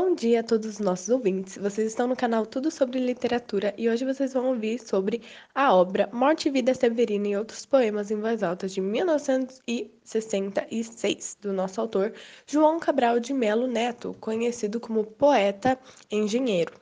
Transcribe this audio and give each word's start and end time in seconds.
Bom 0.00 0.14
dia 0.14 0.38
a 0.38 0.44
todos 0.44 0.68
os 0.68 0.78
nossos 0.78 1.08
ouvintes. 1.08 1.58
Vocês 1.58 1.88
estão 1.88 2.06
no 2.06 2.14
canal 2.14 2.46
Tudo 2.46 2.70
sobre 2.70 3.00
Literatura 3.00 3.74
e 3.76 3.90
hoje 3.90 4.04
vocês 4.04 4.32
vão 4.32 4.50
ouvir 4.50 4.78
sobre 4.78 5.22
a 5.52 5.74
obra 5.74 6.08
Morte 6.12 6.46
e 6.46 6.52
Vida 6.52 6.72
Severina 6.72 7.26
e 7.26 7.36
outros 7.36 7.66
poemas 7.66 8.12
em 8.12 8.20
voz 8.20 8.44
alta 8.44 8.68
de 8.68 8.80
1966, 8.80 11.38
do 11.42 11.52
nosso 11.52 11.80
autor 11.80 12.12
João 12.46 12.78
Cabral 12.78 13.18
de 13.18 13.34
Melo 13.34 13.66
Neto, 13.66 14.14
conhecido 14.20 14.78
como 14.78 15.02
poeta 15.02 15.76
engenheiro. 16.08 16.74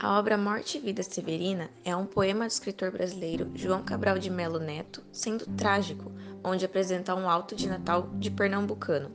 A 0.00 0.18
obra 0.18 0.36
Morte 0.36 0.78
e 0.78 0.80
Vida 0.80 1.04
Severina 1.04 1.70
é 1.84 1.94
um 1.94 2.04
poema 2.04 2.46
do 2.46 2.50
escritor 2.50 2.90
brasileiro 2.90 3.48
João 3.54 3.84
Cabral 3.84 4.18
de 4.18 4.28
Melo 4.28 4.58
Neto, 4.58 5.04
sendo 5.12 5.46
trágico, 5.56 6.10
onde 6.46 6.64
apresenta 6.64 7.12
um 7.12 7.28
alto 7.28 7.56
de 7.56 7.68
Natal 7.68 8.08
de 8.14 8.30
pernambucano. 8.30 9.10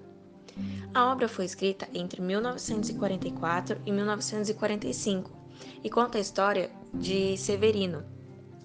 A 0.94 1.10
obra 1.10 1.30
foi 1.30 1.46
escrita 1.46 1.88
entre 1.94 2.22
1944 2.22 3.82
e 3.86 3.92
1945 3.92 5.32
e 5.82 5.90
conta 5.90 6.18
a 6.18 6.22
história 6.22 6.70
de 6.94 7.38
Severino, 7.38 8.04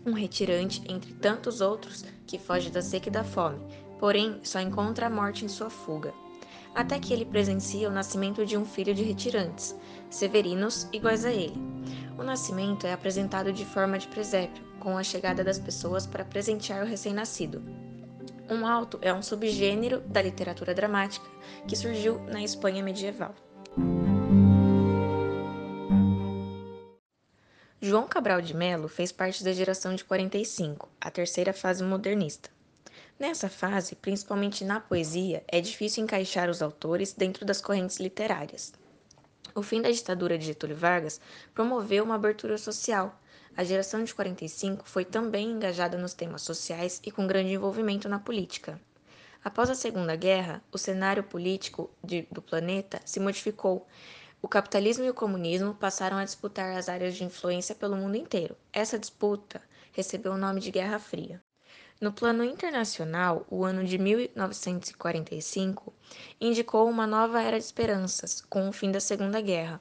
um 0.05 0.12
retirante 0.12 0.83
entre 0.88 1.12
tantos 1.15 1.60
outros 1.60 2.05
que 2.27 2.41
foge 2.41 2.69
da 2.69 2.83
seca 2.83 3.09
e 3.09 3.12
da 3.12 3.23
fome, 3.23 3.60
porém 4.01 4.41
só 4.43 4.59
encontra 4.59 5.07
a 5.07 5.10
morte 5.10 5.45
em 5.45 5.48
sua 5.48 5.71
fuga. 5.71 6.12
Até 6.74 6.99
que 6.99 7.12
ele 7.12 7.24
presencia 7.24 7.88
o 7.88 7.93
nascimento 7.93 8.45
de 8.45 8.57
um 8.57 8.65
filho 8.65 8.95
de 8.95 9.05
retirantes, 9.05 9.77
Severinos 10.10 10.88
iguais 10.93 11.24
a 11.24 11.33
ele. 11.33 11.57
O 12.18 12.23
nascimento 12.23 12.87
é 12.87 12.93
apresentado 12.93 13.52
de 13.52 13.65
forma 13.65 13.96
de 13.99 14.09
presépio, 14.09 14.65
com 14.80 14.99
a 14.99 15.05
chegada 15.05 15.45
das 15.45 15.59
pessoas 15.59 16.07
para 16.07 16.24
presentear 16.24 16.83
o 16.83 16.87
recém-nascido. 16.87 17.85
Um 18.49 18.65
alto 18.65 18.99
é 19.02 19.13
um 19.13 19.23
subgênero 19.23 20.01
da 20.02 20.23
literatura 20.23 20.73
dramática 20.73 21.27
que 21.66 21.75
surgiu 21.75 22.21
na 22.27 22.43
Espanha 22.43 22.83
medieval. 22.83 23.35
João 27.80 28.07
Cabral 28.07 28.41
de 28.41 28.55
Melo 28.55 28.89
fez 28.89 29.11
parte 29.11 29.43
da 29.43 29.52
geração 29.52 29.95
de 29.95 30.05
45, 30.05 30.89
a 31.01 31.11
terceira 31.11 31.52
fase 31.52 31.83
modernista. 31.83 32.49
Nessa 33.19 33.49
fase, 33.49 33.97
principalmente 33.97 34.65
na 34.65 34.79
poesia, 34.79 35.43
é 35.49 35.61
difícil 35.61 36.05
encaixar 36.05 36.49
os 36.49 36.63
autores 36.63 37.13
dentro 37.13 37.45
das 37.45 37.61
correntes 37.61 37.99
literárias. 37.99 38.73
O 39.55 39.63
fim 39.63 39.80
da 39.83 39.91
ditadura 39.91 40.39
de 40.39 40.47
Getúlio 40.47 40.77
Vargas 40.77 41.21
promoveu 41.55 42.05
uma 42.05 42.15
abertura 42.15 42.59
social. 42.59 43.19
A 43.57 43.65
geração 43.65 44.04
de 44.04 44.15
45 44.15 44.87
foi 44.87 45.02
também 45.02 45.51
engajada 45.51 45.96
nos 45.96 46.12
temas 46.12 46.43
sociais 46.43 47.01
e 47.02 47.10
com 47.10 47.26
grande 47.26 47.54
envolvimento 47.54 48.07
na 48.07 48.18
política. 48.18 48.79
Após 49.43 49.71
a 49.71 49.74
Segunda 49.74 50.15
Guerra, 50.15 50.62
o 50.71 50.76
cenário 50.76 51.23
político 51.23 51.88
de, 52.04 52.29
do 52.30 52.43
planeta 52.43 53.01
se 53.07 53.18
modificou. 53.18 53.87
O 54.43 54.49
capitalismo 54.49 55.04
e 55.04 55.10
o 55.10 55.15
comunismo 55.15 55.73
passaram 55.73 56.18
a 56.18 56.24
disputar 56.24 56.77
as 56.77 56.90
áreas 56.90 57.15
de 57.15 57.24
influência 57.24 57.74
pelo 57.74 57.96
mundo 57.96 58.16
inteiro. 58.16 58.54
Essa 58.71 58.99
disputa 58.99 59.62
recebeu 59.93 60.32
o 60.32 60.38
nome 60.38 60.60
de 60.60 60.71
Guerra 60.71 60.99
Fria. 60.99 61.40
No 61.99 62.12
plano 62.12 62.45
internacional, 62.45 63.46
o 63.49 63.65
ano 63.65 63.82
de 63.84 63.96
1945 63.96 65.94
indicou 66.38 66.91
uma 66.91 67.06
nova 67.06 67.41
era 67.41 67.59
de 67.59 67.65
esperanças, 67.65 68.43
com 68.43 68.69
o 68.69 68.72
fim 68.72 68.93
da 68.93 69.00
Segunda 69.00 69.41
Guerra. 69.41 69.81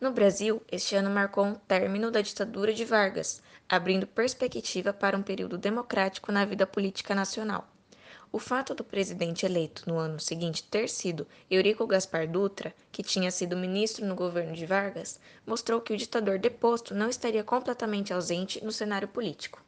No 0.00 0.12
Brasil, 0.12 0.62
este 0.70 0.94
ano 0.94 1.10
marcou 1.10 1.44
um 1.44 1.54
término 1.56 2.08
da 2.08 2.20
ditadura 2.20 2.72
de 2.72 2.84
Vargas, 2.84 3.42
abrindo 3.68 4.06
perspectiva 4.06 4.92
para 4.92 5.16
um 5.16 5.22
período 5.24 5.58
democrático 5.58 6.30
na 6.30 6.44
vida 6.44 6.64
política 6.68 7.16
nacional. 7.16 7.68
O 8.30 8.38
fato 8.38 8.76
do 8.76 8.84
presidente 8.84 9.44
eleito 9.44 9.82
no 9.88 9.98
ano 9.98 10.20
seguinte 10.20 10.62
ter 10.62 10.88
sido 10.88 11.26
Eurico 11.50 11.84
Gaspar 11.84 12.28
Dutra, 12.28 12.72
que 12.92 13.02
tinha 13.02 13.32
sido 13.32 13.56
ministro 13.56 14.06
no 14.06 14.14
governo 14.14 14.54
de 14.54 14.66
Vargas, 14.66 15.18
mostrou 15.44 15.80
que 15.80 15.92
o 15.92 15.96
ditador 15.96 16.38
deposto 16.38 16.94
não 16.94 17.08
estaria 17.08 17.42
completamente 17.42 18.12
ausente 18.12 18.64
no 18.64 18.70
cenário 18.70 19.08
político. 19.08 19.60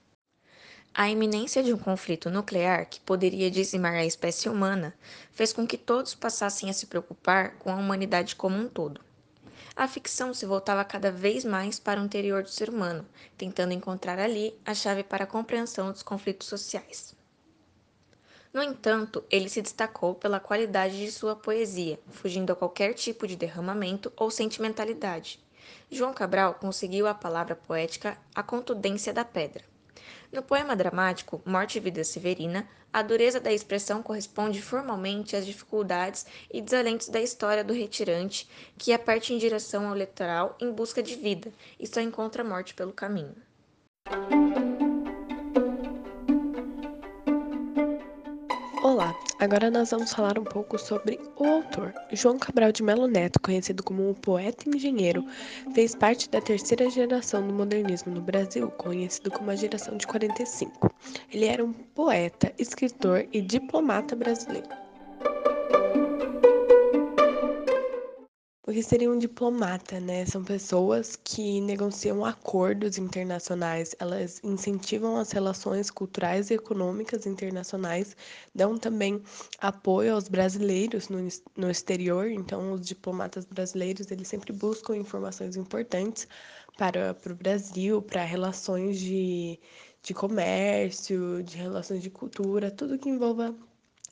A 0.95 1.11
iminência 1.11 1.61
de 1.61 1.73
um 1.73 1.79
conflito 1.79 2.31
nuclear 2.31 2.87
que 2.87 3.01
poderia 3.01 3.51
dizimar 3.51 3.95
a 3.95 4.07
espécie 4.07 4.49
humana 4.49 4.95
fez 5.33 5.53
com 5.53 5.67
que 5.67 5.77
todos 5.77 6.15
passassem 6.15 6.71
a 6.71 6.73
se 6.73 6.87
preocupar 6.87 7.57
com 7.57 7.73
a 7.73 7.77
humanidade 7.77 8.37
como 8.37 8.57
um 8.57 8.69
todo. 8.69 9.10
A 9.81 9.89
ficção 9.89 10.35
se 10.35 10.45
voltava 10.45 10.85
cada 10.85 11.11
vez 11.11 11.43
mais 11.43 11.81
para 11.81 11.99
o 11.99 12.05
interior 12.05 12.43
do 12.43 12.51
ser 12.51 12.69
humano, 12.69 13.03
tentando 13.39 13.73
encontrar 13.73 14.19
ali 14.19 14.55
a 14.63 14.75
chave 14.75 15.03
para 15.03 15.25
a 15.25 15.27
compreensão 15.27 15.91
dos 15.91 16.03
conflitos 16.03 16.49
sociais. 16.49 17.17
No 18.53 18.63
entanto, 18.63 19.25
ele 19.31 19.49
se 19.49 19.63
destacou 19.63 20.15
pela 20.15 20.39
qualidade 20.39 20.99
de 20.99 21.11
sua 21.11 21.35
poesia, 21.35 21.99
fugindo 22.11 22.53
a 22.53 22.57
qualquer 22.57 22.93
tipo 22.93 23.27
de 23.27 23.37
derramamento 23.37 24.13
ou 24.19 24.31
sentimentalidade. 24.31 25.41
João 25.91 26.13
Cabral 26.13 26.57
conseguiu 26.57 27.07
a 27.07 27.15
palavra 27.15 27.57
poética 27.57 28.19
a 28.35 28.43
contundência 28.43 29.15
da 29.15 29.25
pedra. 29.25 29.65
No 30.33 30.43
poema 30.43 30.77
dramático 30.77 31.43
Morte 31.45 31.79
e 31.79 31.81
Vida 31.81 32.05
Severina, 32.05 32.69
a 32.93 33.03
dureza 33.03 33.39
da 33.39 33.53
expressão 33.53 34.03
corresponde 34.03 34.61
formalmente 34.61 35.37
às 35.37 35.47
dificuldades 35.47 36.27
e 36.53 36.61
desalentos 36.61 37.09
da 37.09 37.21
história 37.21 37.63
do 37.63 37.73
retirante, 37.73 38.49
que 38.77 38.97
parte 38.99 39.33
em 39.33 39.39
direção 39.39 39.89
ao 39.89 39.95
litoral 39.95 40.57
em 40.61 40.73
busca 40.73 41.03
de 41.03 41.15
vida 41.15 41.53
e 41.79 41.87
só 41.87 42.01
encontra 42.01 42.43
a 42.43 42.47
morte 42.47 42.75
pelo 42.75 42.93
caminho. 42.93 43.35
Agora 49.41 49.71
nós 49.71 49.91
vamos 49.91 50.13
falar 50.13 50.39
um 50.39 50.45
pouco 50.45 50.79
sobre 50.79 51.19
o 51.37 51.45
autor. 51.45 51.95
João 52.13 52.39
Cabral 52.39 52.71
de 52.71 52.83
Melo 52.83 53.07
Neto, 53.07 53.41
conhecido 53.41 53.83
como 53.83 54.09
um 54.09 54.15
poeta 54.15 54.69
engenheiro, 54.69 55.25
fez 55.75 55.95
parte 55.95 56.29
da 56.29 56.41
terceira 56.41 56.89
geração 56.91 57.47
do 57.47 57.53
modernismo 57.53 58.13
no 58.13 58.21
Brasil, 58.21 58.71
conhecido 58.73 59.31
como 59.31 59.51
a 59.51 59.57
geração 59.57 59.97
de 59.97 60.07
45. 60.07 60.95
Ele 61.33 61.47
era 61.47 61.65
um 61.65 61.73
poeta, 61.73 62.53
escritor 62.59 63.27
e 63.33 63.41
diplomata 63.41 64.15
brasileiro. 64.15 64.69
O 68.71 68.73
que 68.73 68.85
seria 68.85 69.11
um 69.11 69.19
diplomata, 69.19 69.99
né? 69.99 70.25
São 70.27 70.45
pessoas 70.45 71.17
que 71.17 71.61
negociam 71.61 72.25
acordos 72.25 72.99
internacionais, 72.99 73.97
elas 73.99 74.41
incentivam 74.45 75.17
as 75.17 75.33
relações 75.33 75.91
culturais 75.91 76.51
e 76.51 76.55
econômicas 76.55 77.27
internacionais, 77.27 78.17
dão 78.55 78.79
também 78.79 79.21
apoio 79.59 80.15
aos 80.15 80.29
brasileiros 80.29 81.09
no, 81.09 81.19
no 81.57 81.69
exterior, 81.69 82.31
então 82.31 82.75
os 82.75 82.87
diplomatas 82.87 83.45
brasileiros, 83.45 84.09
eles 84.13 84.29
sempre 84.29 84.53
buscam 84.53 84.97
informações 84.97 85.57
importantes 85.57 86.29
para, 86.79 87.13
para 87.13 87.33
o 87.33 87.37
Brasil, 87.37 88.01
para 88.01 88.23
relações 88.23 89.01
de, 89.01 89.59
de 90.01 90.15
comércio, 90.15 91.43
de 91.43 91.57
relações 91.57 92.01
de 92.01 92.09
cultura, 92.09 92.71
tudo 92.71 92.97
que 93.01 93.09
envolva 93.09 93.53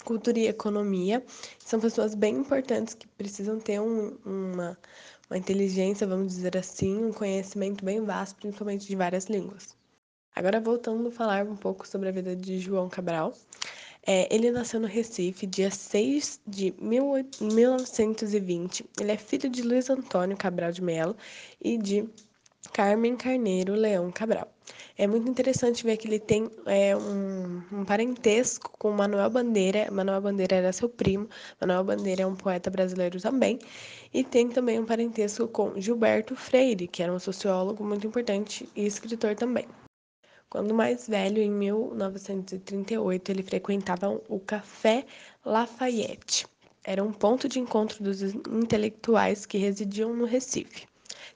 cultura 0.04 0.38
e 0.38 0.46
economia. 0.46 1.24
São 1.58 1.80
pessoas 1.80 2.14
bem 2.14 2.36
importantes 2.36 2.94
que 2.94 3.06
precisam 3.06 3.58
ter 3.58 3.80
um, 3.80 4.16
uma, 4.24 4.78
uma 5.30 5.38
inteligência, 5.38 6.06
vamos 6.06 6.34
dizer 6.34 6.56
assim, 6.56 7.04
um 7.04 7.12
conhecimento 7.12 7.84
bem 7.84 8.04
vasto, 8.04 8.36
principalmente 8.36 8.86
de 8.86 8.96
várias 8.96 9.26
línguas. 9.26 9.76
Agora, 10.34 10.60
voltando 10.60 11.08
a 11.08 11.12
falar 11.12 11.46
um 11.46 11.56
pouco 11.56 11.86
sobre 11.86 12.08
a 12.08 12.12
vida 12.12 12.34
de 12.36 12.58
João 12.58 12.88
Cabral. 12.88 13.34
É, 14.06 14.32
ele 14.34 14.50
nasceu 14.50 14.80
no 14.80 14.86
Recife, 14.86 15.46
dia 15.46 15.70
6 15.70 16.40
de 16.46 16.74
1920. 16.80 18.86
Ele 18.98 19.12
é 19.12 19.18
filho 19.18 19.50
de 19.50 19.60
Luiz 19.62 19.90
Antônio 19.90 20.36
Cabral 20.36 20.72
de 20.72 20.80
Mello 20.80 21.14
e 21.60 21.76
de 21.76 22.08
Carmen 22.72 23.16
Carneiro 23.16 23.74
Leão 23.74 24.10
Cabral. 24.10 24.48
É 24.96 25.06
muito 25.06 25.28
interessante 25.30 25.84
ver 25.84 25.96
que 25.96 26.08
ele 26.08 26.18
tem 26.18 26.50
é, 26.66 26.96
um, 26.96 27.62
um, 27.72 27.84
parentesco 27.84 28.72
com 28.78 28.90
Manuel 28.90 29.30
Bandeira. 29.30 29.90
Manuel 29.90 30.20
Bandeira 30.20 30.56
era 30.56 30.72
seu 30.72 30.88
primo. 30.88 31.28
Manuel 31.60 31.84
Bandeira 31.84 32.22
é 32.22 32.26
um 32.26 32.34
poeta 32.34 32.70
brasileiro 32.70 33.20
também. 33.20 33.58
E 34.12 34.24
tem 34.24 34.48
também 34.48 34.78
um 34.78 34.84
parentesco 34.84 35.46
com 35.48 35.80
Gilberto 35.80 36.34
Freire, 36.34 36.88
que 36.88 37.02
era 37.02 37.12
um 37.12 37.18
sociólogo 37.18 37.84
muito 37.84 38.06
importante 38.06 38.68
e 38.74 38.86
escritor 38.86 39.34
também. 39.34 39.66
Quando 40.50 40.74
mais 40.74 41.06
velho, 41.06 41.42
em 41.42 41.50
1938, 41.50 43.30
ele 43.30 43.42
frequentava 43.42 44.20
o 44.28 44.40
Café 44.40 45.04
Lafayette. 45.44 46.46
Era 46.82 47.04
um 47.04 47.12
ponto 47.12 47.46
de 47.48 47.60
encontro 47.60 48.02
dos 48.02 48.22
intelectuais 48.22 49.44
que 49.44 49.58
residiam 49.58 50.14
no 50.14 50.24
Recife. 50.24 50.86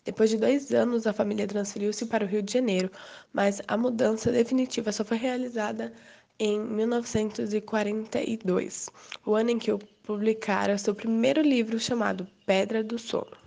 Depois 0.04 0.30
de 0.30 0.36
dois 0.36 0.72
anos, 0.72 1.06
a 1.06 1.12
família 1.12 1.46
transferiu-se 1.46 2.06
para 2.06 2.24
o 2.24 2.28
Rio 2.28 2.42
de 2.42 2.52
Janeiro, 2.52 2.90
mas 3.32 3.62
a 3.68 3.76
mudança 3.76 4.32
definitiva 4.32 4.90
só 4.92 5.04
foi 5.04 5.16
realizada 5.16 5.92
em 6.38 6.60
1942, 6.60 8.90
o 9.24 9.34
ano 9.34 9.50
em 9.50 9.58
que 9.58 9.70
eu 9.70 9.78
publicara 10.02 10.76
seu 10.76 10.94
primeiro 10.94 11.40
livro 11.40 11.78
chamado 11.78 12.26
Pedra 12.44 12.82
do 12.82 12.98
Sono. 12.98 13.42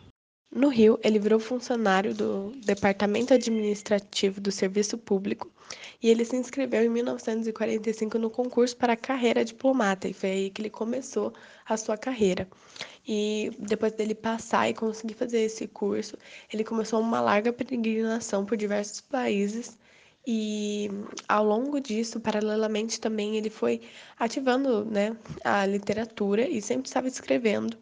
No 0.56 0.69
Rio, 0.69 0.98
ele 1.04 1.19
virou 1.19 1.38
funcionário 1.38 2.16
do 2.16 2.54
Departamento 2.63 3.33
Administrativo 3.33 4.39
do 4.39 4.51
Serviço 4.51 4.98
Público 4.98 5.51
e 6.01 6.10
ele 6.10 6.24
se 6.24 6.38
inscreveu 6.38 6.83
em 6.83 6.89
1945 6.89 8.18
no 8.18 8.30
concurso 8.30 8.77
para 8.77 8.94
a 8.94 8.98
carreira 8.98 9.44
diplomata 9.44 10.07
e 10.07 10.13
foi 10.13 10.30
aí 10.30 10.50
que 10.50 10.62
ele 10.62 10.69
começou 10.69 11.33
a 11.65 11.77
sua 11.77 11.97
carreira. 11.97 12.47
E 13.07 13.51
depois 13.59 13.94
dele 13.94 14.15
passar 14.15 14.69
e 14.69 14.73
conseguir 14.73 15.13
fazer 15.13 15.39
esse 15.41 15.67
curso, 15.67 16.17
ele 16.51 16.63
começou 16.63 17.00
uma 17.01 17.21
larga 17.21 17.53
peregrinação 17.53 18.45
por 18.45 18.57
diversos 18.57 19.01
países 19.01 19.77
e 20.27 20.89
ao 21.27 21.44
longo 21.45 21.79
disso, 21.79 22.19
paralelamente 22.19 23.00
também, 23.00 23.38
ele 23.38 23.50
foi 23.50 23.81
ativando 24.17 24.83
né, 24.85 25.15
a 25.44 25.65
literatura 25.65 26.47
e 26.47 26.62
sempre 26.62 26.88
estava 26.88 27.07
escrevendo. 27.07 27.77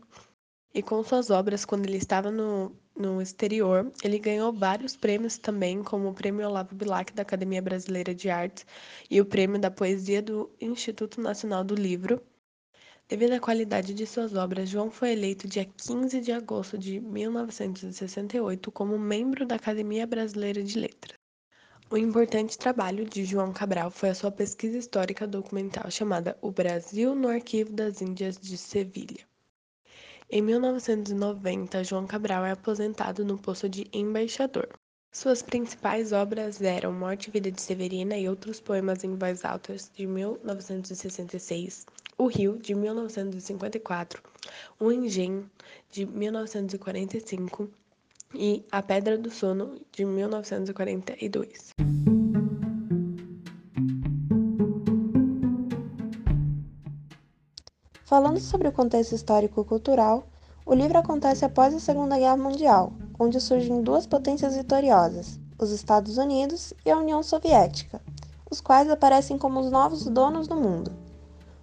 E 0.73 0.81
com 0.81 1.01
suas 1.03 1.29
obras, 1.29 1.63
quando 1.63 1.85
ele 1.85 1.97
estava 1.97 2.29
no, 2.31 2.75
no 2.97 3.21
exterior, 3.21 3.89
ele 4.03 4.19
ganhou 4.19 4.51
vários 4.51 4.95
prêmios 4.97 5.37
também, 5.37 5.83
como 5.83 6.09
o 6.09 6.13
Prêmio 6.13 6.45
Olavo 6.47 6.75
Bilac 6.75 7.13
da 7.13 7.21
Academia 7.21 7.61
Brasileira 7.61 8.13
de 8.13 8.29
Artes 8.29 8.65
e 9.09 9.21
o 9.21 9.25
Prêmio 9.25 9.59
da 9.59 9.71
Poesia 9.71 10.21
do 10.21 10.49
Instituto 10.59 11.21
Nacional 11.21 11.63
do 11.63 11.75
Livro. 11.75 12.21
Devido 13.07 13.33
à 13.33 13.39
qualidade 13.39 13.93
de 13.93 14.07
suas 14.07 14.33
obras, 14.33 14.69
João 14.69 14.89
foi 14.89 15.11
eleito 15.11 15.47
dia 15.47 15.65
15 15.65 16.21
de 16.21 16.31
agosto 16.31 16.77
de 16.77 16.99
1968 16.99 18.71
como 18.71 18.97
membro 18.97 19.45
da 19.45 19.55
Academia 19.55 20.07
Brasileira 20.07 20.63
de 20.63 20.79
Letras. 20.79 21.17
O 21.91 21.97
importante 21.97 22.57
trabalho 22.57 23.05
de 23.05 23.23
João 23.25 23.53
Cabral 23.53 23.91
foi 23.91 24.09
a 24.09 24.15
sua 24.15 24.31
pesquisa 24.31 24.77
histórica 24.77 25.27
documental 25.27 25.91
chamada 25.91 26.37
O 26.41 26.49
Brasil 26.49 27.13
no 27.13 27.27
Arquivo 27.27 27.71
das 27.71 28.01
Índias 28.01 28.37
de 28.37 28.57
Sevilha. 28.57 29.27
Em 30.29 30.41
1990, 30.41 31.83
João 31.83 32.07
Cabral 32.07 32.45
é 32.45 32.51
aposentado 32.51 33.23
no 33.23 33.37
posto 33.37 33.69
de 33.69 33.85
embaixador. 33.93 34.69
Suas 35.11 35.43
principais 35.43 36.11
obras 36.11 36.59
eram 36.59 36.91
Morte 36.91 37.27
e 37.27 37.31
Vida 37.31 37.51
de 37.51 37.61
Severina 37.61 38.17
e 38.17 38.27
outros 38.27 38.59
poemas 38.59 39.03
em 39.03 39.15
voz 39.15 39.45
alta, 39.45 39.75
de 39.75 40.07
1966, 40.07 41.85
O 42.17 42.27
Rio, 42.27 42.57
de 42.57 42.75
1954, 42.75 44.21
O 44.79 44.91
Engenho, 44.91 45.49
de 45.89 46.05
1945 46.05 47.69
e 48.35 48.63
A 48.71 48.81
Pedra 48.81 49.17
do 49.17 49.31
Sono, 49.31 49.79
de 49.91 50.05
1942. 50.05 51.69
Falando 58.03 58.39
sobre 58.39 58.67
o 58.67 58.71
contexto 58.71 59.15
histórico-cultural, 59.15 60.27
o 60.65 60.75
livro 60.75 60.99
acontece 60.99 61.43
após 61.43 61.73
a 61.73 61.79
Segunda 61.79 62.17
Guerra 62.17 62.37
Mundial, 62.37 62.93
onde 63.17 63.41
surgem 63.41 63.81
duas 63.81 64.05
potências 64.05 64.55
vitoriosas, 64.55 65.39
os 65.57 65.71
Estados 65.71 66.17
Unidos 66.17 66.73
e 66.85 66.91
a 66.91 66.97
União 66.97 67.23
Soviética, 67.23 67.99
os 68.49 68.61
quais 68.61 68.87
aparecem 68.87 69.37
como 69.37 69.59
os 69.59 69.71
novos 69.71 70.05
donos 70.05 70.47
do 70.47 70.55
mundo. 70.55 71.02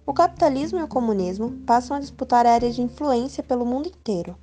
O 0.03 0.13
capitalismo 0.13 0.79
e 0.79 0.83
o 0.83 0.87
comunismo 0.87 1.51
passam 1.63 1.95
a 1.95 1.99
disputar 1.99 2.47
áreas 2.47 2.73
de 2.73 2.81
influência 2.81 3.43
pelo 3.43 3.65
mundo 3.65 3.87
inteiro. 3.87 4.35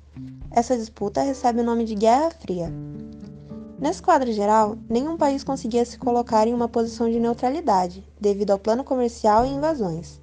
Essa 0.49 0.77
disputa 0.77 1.21
recebe 1.21 1.59
o 1.59 1.63
nome 1.65 1.83
de 1.83 1.95
Guerra 1.95 2.31
Fria. 2.31 2.73
Nesse 3.77 4.01
quadro 4.01 4.31
geral, 4.31 4.77
nenhum 4.89 5.17
país 5.17 5.43
conseguia 5.43 5.83
se 5.83 5.99
colocar 5.99 6.47
em 6.47 6.53
uma 6.53 6.69
posição 6.69 7.09
de 7.09 7.19
neutralidade, 7.19 8.07
devido 8.19 8.51
ao 8.51 8.59
plano 8.59 8.85
comercial 8.85 9.45
e 9.45 9.49
invasões. 9.49 10.21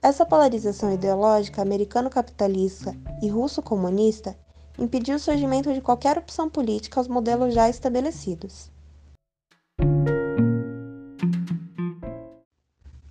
Essa 0.00 0.24
polarização 0.24 0.92
ideológica 0.92 1.60
americano-capitalista 1.60 2.96
e 3.20 3.28
russo-comunista 3.28 4.38
impediu 4.78 5.16
o 5.16 5.20
surgimento 5.20 5.74
de 5.74 5.80
qualquer 5.80 6.16
opção 6.16 6.48
política 6.48 7.00
aos 7.00 7.08
modelos 7.08 7.52
já 7.52 7.68
estabelecidos. 7.68 8.70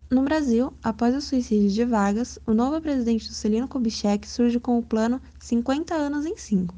No 0.10 0.22
Brasil, 0.22 0.72
após 0.82 1.14
o 1.14 1.20
suicídio 1.20 1.70
de 1.70 1.84
Vargas, 1.84 2.40
o 2.48 2.54
novo 2.54 2.80
presidente 2.80 3.26
Juscelino 3.26 3.68
Kubitschek 3.68 4.26
surge 4.26 4.58
com 4.58 4.78
o 4.80 4.82
plano 4.82 5.22
50 5.38 5.94
anos 5.94 6.26
em 6.26 6.38
5, 6.38 6.74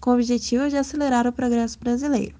com 0.00 0.10
o 0.10 0.14
objetivo 0.14 0.68
de 0.68 0.76
acelerar 0.76 1.26
o 1.26 1.32
progresso 1.32 1.76
brasileiro. 1.76 2.36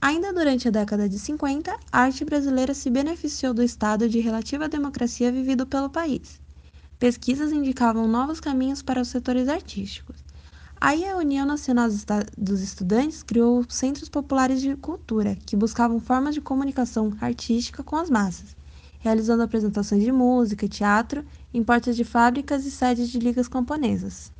Ainda 0.00 0.32
durante 0.32 0.66
a 0.66 0.72
década 0.72 1.08
de 1.08 1.20
50, 1.20 1.72
a 1.92 2.00
arte 2.00 2.24
brasileira 2.24 2.74
se 2.74 2.90
beneficiou 2.90 3.54
do 3.54 3.62
estado 3.62 4.08
de 4.08 4.18
relativa 4.18 4.68
democracia 4.68 5.30
vivido 5.30 5.64
pelo 5.64 5.88
país. 5.88 6.40
Pesquisas 6.98 7.52
indicavam 7.52 8.08
novos 8.08 8.40
caminhos 8.40 8.82
para 8.82 9.00
os 9.00 9.06
setores 9.06 9.48
artísticos. 9.48 10.16
Aí 10.80 11.08
a 11.08 11.16
União 11.16 11.46
Nacional 11.46 11.88
dos 12.36 12.60
Estudantes 12.60 13.22
criou 13.22 13.64
centros 13.68 14.08
populares 14.08 14.60
de 14.60 14.74
cultura, 14.74 15.38
que 15.46 15.54
buscavam 15.54 16.00
formas 16.00 16.34
de 16.34 16.40
comunicação 16.40 17.16
artística 17.20 17.84
com 17.84 17.94
as 17.94 18.10
massas, 18.10 18.56
realizando 19.04 19.42
apresentações 19.42 20.02
de 20.02 20.10
música 20.10 20.64
e 20.64 20.68
teatro 20.68 21.22
em 21.52 21.62
portas 21.62 21.94
de 21.94 22.04
fábricas 22.04 22.64
e 22.64 22.70
sedes 22.70 23.10
de 23.10 23.18
ligas 23.18 23.46
camponesas. 23.46 24.32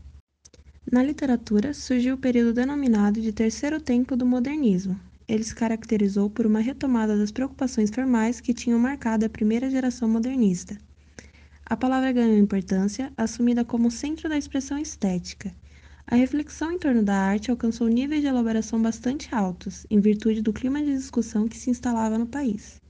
Na 0.91 1.03
literatura, 1.03 1.75
surgiu 1.75 2.15
o 2.15 2.19
período 2.19 2.55
denominado 2.55 3.21
de 3.21 3.31
Terceiro 3.31 3.79
Tempo 3.79 4.17
do 4.17 4.25
Modernismo. 4.25 4.99
Ele 5.29 5.45
se 5.45 5.55
caracterizou 5.55 6.31
por 6.31 6.47
uma 6.47 6.61
retomada 6.61 7.15
das 7.15 7.31
preocupações 7.31 7.91
formais 7.91 8.41
que 8.41 8.55
tinham 8.55 8.79
marcado 8.79 9.27
a 9.27 9.29
primeira 9.29 9.69
geração 9.69 10.09
modernista. 10.09 10.79
A 11.67 11.77
palavra 11.77 12.11
ganhou 12.11 12.39
importância, 12.39 13.13
assumida 13.19 13.67
como 13.67 13.91
centro 13.91 14.31
da 14.31 14.39
expressão 14.39 14.79
estética, 14.79 15.53
a 16.07 16.17
reflexão 16.17 16.71
em 16.71 16.79
torno 16.79 17.03
da 17.03 17.17
arte 17.17 17.51
alcançou 17.51 17.89
níveis 17.89 18.21
de 18.21 18.27
elaboração 18.27 18.81
bastante 18.81 19.35
altos, 19.35 19.87
em 19.91 20.01
virtude 20.01 20.43
do 20.43 20.53
clima 20.53 20.83
de 20.83 20.93
discussão 20.93 21.49
que 21.49 21.57
se 21.57 21.71
instalava 21.71 22.19
no 22.19 22.27
país. 22.27 22.84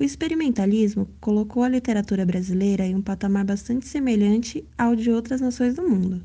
O 0.00 0.04
experimentalismo 0.04 1.08
colocou 1.20 1.62
a 1.62 1.68
literatura 1.68 2.24
brasileira 2.24 2.86
em 2.86 2.94
um 2.94 3.02
patamar 3.02 3.44
bastante 3.44 3.88
semelhante 3.88 4.64
ao 4.76 4.94
de 4.94 5.10
outras 5.10 5.40
nações 5.40 5.74
do 5.74 5.88
mundo. 5.88 6.22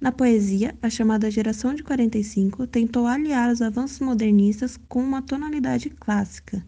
Na 0.00 0.12
poesia, 0.12 0.76
a 0.82 0.90
chamada 0.90 1.30
Geração 1.30 1.72
de 1.72 1.82
45 1.82 2.66
tentou 2.66 3.06
aliar 3.06 3.50
os 3.50 3.62
avanços 3.62 4.00
modernistas 4.00 4.76
com 4.88 5.02
uma 5.02 5.22
tonalidade 5.22 5.88
clássica. 5.88 6.62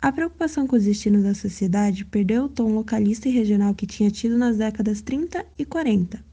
A 0.00 0.10
preocupação 0.10 0.66
com 0.66 0.76
os 0.76 0.84
destinos 0.84 1.24
da 1.24 1.34
sociedade 1.34 2.04
perdeu 2.04 2.44
o 2.44 2.48
tom 2.48 2.72
localista 2.72 3.28
e 3.28 3.32
regional 3.32 3.74
que 3.74 3.86
tinha 3.86 4.10
tido 4.10 4.38
nas 4.38 4.56
décadas 4.56 5.02
30 5.02 5.44
e 5.58 5.64
40 5.66 6.28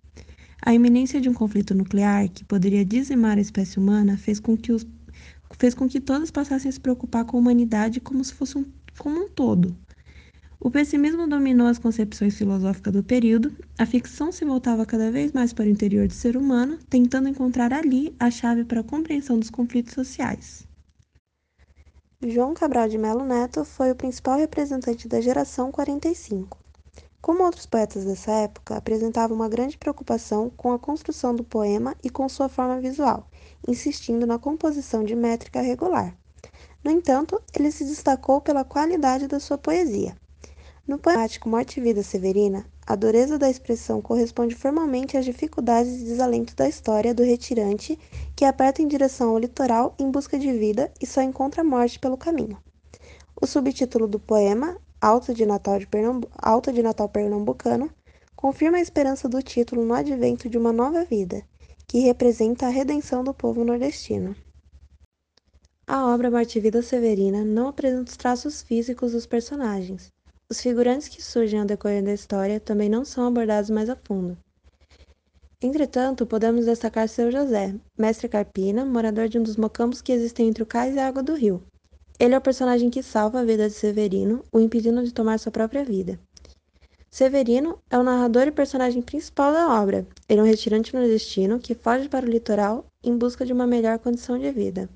a 0.66 0.74
iminência 0.74 1.22
de 1.22 1.30
um 1.30 1.34
conflito 1.34 1.76
nuclear 1.76 2.28
que 2.28 2.44
poderia 2.44 2.84
dizimar 2.84 3.38
a 3.38 3.42
espécie 3.42 3.78
humana 3.78 4.18
fez 4.18 4.40
com 4.40 4.58
que, 4.58 4.72
os, 4.72 4.86
fez 5.60 5.76
com 5.76 5.88
que 5.88 6.02
todos 6.02 6.32
passassem 6.32 6.70
a 6.70 6.72
se 6.72 6.80
preocupar 6.80 7.24
com 7.24 7.38
a 7.38 7.40
humanidade 7.40 8.00
como 8.00 8.24
se 8.24 8.34
fosse 8.34 8.58
um, 8.58 8.66
como 8.98 9.26
um 9.26 9.30
todo. 9.30 9.76
O 10.60 10.72
pessimismo 10.72 11.28
dominou 11.28 11.68
as 11.68 11.78
concepções 11.78 12.36
filosóficas 12.36 12.92
do 12.92 13.04
período, 13.04 13.56
a 13.78 13.86
ficção 13.86 14.32
se 14.32 14.44
voltava 14.44 14.86
cada 14.86 15.12
vez 15.12 15.32
mais 15.32 15.54
para 15.54 15.66
o 15.66 15.70
interior 15.70 16.08
do 16.08 16.14
ser 16.14 16.36
humano, 16.36 16.80
tentando 16.90 17.30
encontrar 17.30 17.72
ali 17.72 18.16
a 18.20 18.32
chave 18.32 18.64
para 18.64 18.80
a 18.80 18.84
compreensão 18.84 19.38
dos 19.38 19.50
conflitos 19.50 19.94
sociais. 19.94 20.68
João 22.26 22.54
Cabral 22.54 22.90
de 22.90 22.98
Melo 22.98 23.24
Neto 23.24 23.64
foi 23.64 23.92
o 23.92 23.96
principal 23.96 24.40
representante 24.40 25.08
da 25.08 25.22
geração 25.22 25.72
45. 25.72 26.58
Como 27.22 27.44
outros 27.44 27.66
poetas 27.66 28.06
dessa 28.06 28.32
época, 28.32 28.76
apresentava 28.76 29.34
uma 29.34 29.50
grande 29.50 29.78
preocupação 29.78 30.50
com 30.50 30.72
a 30.74 30.80
construção 30.80 31.36
do 31.36 31.44
poema 31.44 31.96
e 32.04 32.10
com 32.10 32.28
sua 32.30 32.48
forma 32.50 32.80
visual, 32.80 33.28
insistindo 33.68 34.26
na 34.26 34.40
composição 34.40 35.04
de 35.04 35.16
métrica 35.16 35.62
regular. 35.62 36.18
No 36.86 36.92
entanto, 36.92 37.42
ele 37.52 37.72
se 37.72 37.84
destacou 37.84 38.40
pela 38.40 38.64
qualidade 38.64 39.28
da 39.28 39.40
sua 39.40 39.58
poesia. 39.58 40.16
No 40.88 41.00
poemático 41.00 41.50
Morte 41.50 41.80
e 41.80 41.84
Vida 41.84 42.04
Severina, 42.04 42.64
a 42.86 42.96
dureza 42.96 43.40
da 43.40 43.50
expressão 43.50 44.00
corresponde 44.00 44.54
formalmente 44.54 45.18
às 45.18 45.26
dificuldades 45.26 46.00
e 46.00 46.04
desalentos 46.04 46.54
da 46.54 46.70
história 46.70 47.12
do 47.12 47.24
retirante 47.24 47.98
que 48.36 48.46
aperta 48.46 48.84
em 48.84 48.88
direção 48.88 49.32
ao 49.32 49.40
litoral 49.40 49.96
em 49.98 50.12
busca 50.12 50.38
de 50.38 50.52
vida 50.54 50.94
e 51.02 51.08
só 51.08 51.24
encontra 51.24 51.64
morte 51.64 51.98
pelo 51.98 52.16
caminho. 52.16 52.60
O 53.42 53.48
subtítulo 53.48 54.08
do 54.08 54.20
poema 54.20 54.78
Alto 55.02 55.34
de 55.34 55.44
Natal, 55.44 55.80
de 55.80 55.88
Pernambu 55.88 56.30
Alto 56.38 56.72
de 56.72 56.84
Natal 56.84 57.10
Pernambucano, 57.10 57.90
confirma 58.36 58.78
a 58.78 58.82
esperança 58.82 59.28
do 59.28 59.42
título 59.42 59.84
no 59.84 59.96
advento 59.96 60.48
de 60.48 60.56
uma 60.56 60.72
nova 60.72 61.04
vida, 61.04 61.42
que 61.88 61.98
representa 62.02 62.68
a 62.68 62.70
redenção 62.70 63.24
do 63.24 63.34
povo 63.34 63.66
nordestino. 63.66 64.36
A 65.88 66.08
obra 66.14 66.32
Morte 66.32 66.60
Vida 66.60 66.82
Severina 66.82 67.44
não 67.44 67.68
apresenta 67.68 68.12
os 68.12 68.18
traços 68.18 68.62
físicos 68.62 69.12
dos 69.12 69.26
personagens. 69.26 70.12
Os 70.50 70.62
figurantes 70.62 71.08
que 71.08 71.22
surgem 71.22 71.60
ao 71.60 71.66
decorrer 71.66 72.04
da 72.04 72.14
história 72.14 72.60
também 72.60 72.90
não 72.90 73.06
são 73.06 73.28
abordados 73.28 73.70
mais 73.70 73.90
a 73.90 73.96
fundo. 73.96 74.38
Entretanto, 75.62 76.26
podemos 76.26 76.66
destacar 76.66 77.08
seu 77.08 77.32
José, 77.32 77.76
mestre 77.98 78.28
carpina, 78.28 78.86
morador 78.86 79.28
de 79.28 79.40
um 79.40 79.44
dos 79.44 79.58
mocambos 79.58 80.02
que 80.02 80.12
existem 80.12 80.48
entre 80.48 80.64
o 80.64 80.66
cais 80.66 80.96
e 80.96 81.00
a 81.00 81.08
água 81.08 81.24
do 81.24 81.34
rio, 81.34 81.64
ele 82.18 82.34
é 82.34 82.38
o 82.38 82.42
personagem 82.42 82.90
que 82.90 83.04
salva 83.04 83.42
a 83.42 83.44
vida 83.44 83.68
de 83.68 83.76
Severino, 83.76 84.42
o 84.50 84.60
impedindo 84.62 85.04
de 85.04 85.14
tomar 85.14 85.38
sua 85.38 85.52
própria 85.52 85.84
vida. 85.84 86.18
Severino 87.10 87.78
é 87.90 87.98
o 87.98 88.04
narrador 88.04 88.48
e 88.48 88.52
personagem 88.52 89.02
principal 89.02 89.52
da 89.52 89.82
obra. 89.82 90.08
Ele 90.28 90.40
é 90.40 90.44
um 90.44 90.46
retirante 90.46 90.94
nordestino 90.94 91.60
que 91.60 91.76
foge 91.76 92.08
para 92.08 92.26
o 92.26 92.30
litoral 92.30 92.86
em 93.04 93.18
busca 93.18 93.46
de 93.46 93.52
uma 93.52 93.68
melhor 93.68 94.00
condição 94.00 94.40
de 94.40 94.50
vida. 94.50 94.90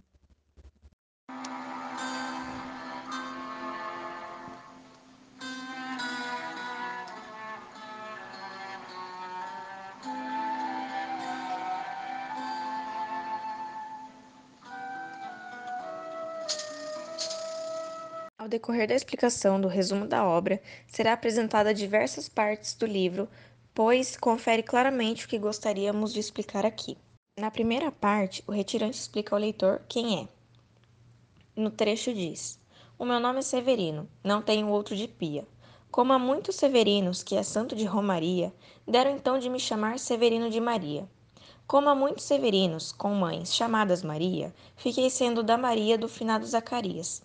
Decorrer 18.59 18.89
da 18.89 18.93
explicação 18.93 19.59
do 19.59 19.69
resumo 19.69 20.05
da 20.05 20.25
obra, 20.25 20.61
será 20.85 21.13
apresentada 21.13 21.73
diversas 21.73 22.27
partes 22.27 22.73
do 22.73 22.85
livro, 22.85 23.27
pois 23.73 24.17
confere 24.17 24.61
claramente 24.61 25.25
o 25.25 25.29
que 25.29 25.39
gostaríamos 25.39 26.11
de 26.11 26.19
explicar 26.19 26.65
aqui. 26.65 26.97
Na 27.39 27.49
primeira 27.49 27.89
parte, 27.89 28.43
o 28.45 28.51
retirante 28.51 28.97
explica 28.97 29.33
ao 29.33 29.39
leitor 29.39 29.81
quem 29.87 30.23
é. 30.23 30.27
No 31.55 31.71
trecho 31.71 32.13
diz: 32.13 32.59
O 32.97 33.05
meu 33.05 33.17
nome 33.19 33.39
é 33.39 33.41
Severino, 33.41 34.09
não 34.21 34.41
tenho 34.41 34.67
outro 34.67 34.93
de 34.93 35.07
pia. 35.07 35.47
Como 35.89 36.11
há 36.11 36.19
muitos 36.19 36.57
Severinos, 36.57 37.23
que 37.23 37.37
é 37.37 37.43
santo 37.43 37.75
de 37.75 37.85
Romaria, 37.85 38.53
deram 38.85 39.11
então 39.11 39.39
de 39.39 39.49
me 39.49 39.59
chamar 39.59 39.99
Severino 39.99 40.49
de 40.49 40.59
Maria. 40.59 41.09
Como 41.65 41.87
há 41.87 41.95
muitos 41.95 42.25
Severinos, 42.25 42.91
com 42.91 43.13
mães 43.13 43.55
chamadas 43.55 44.03
Maria, 44.03 44.53
fiquei 44.75 45.09
sendo 45.09 45.41
da 45.41 45.57
Maria 45.57 45.97
do 45.97 46.09
finado 46.09 46.45
Zacarias 46.45 47.23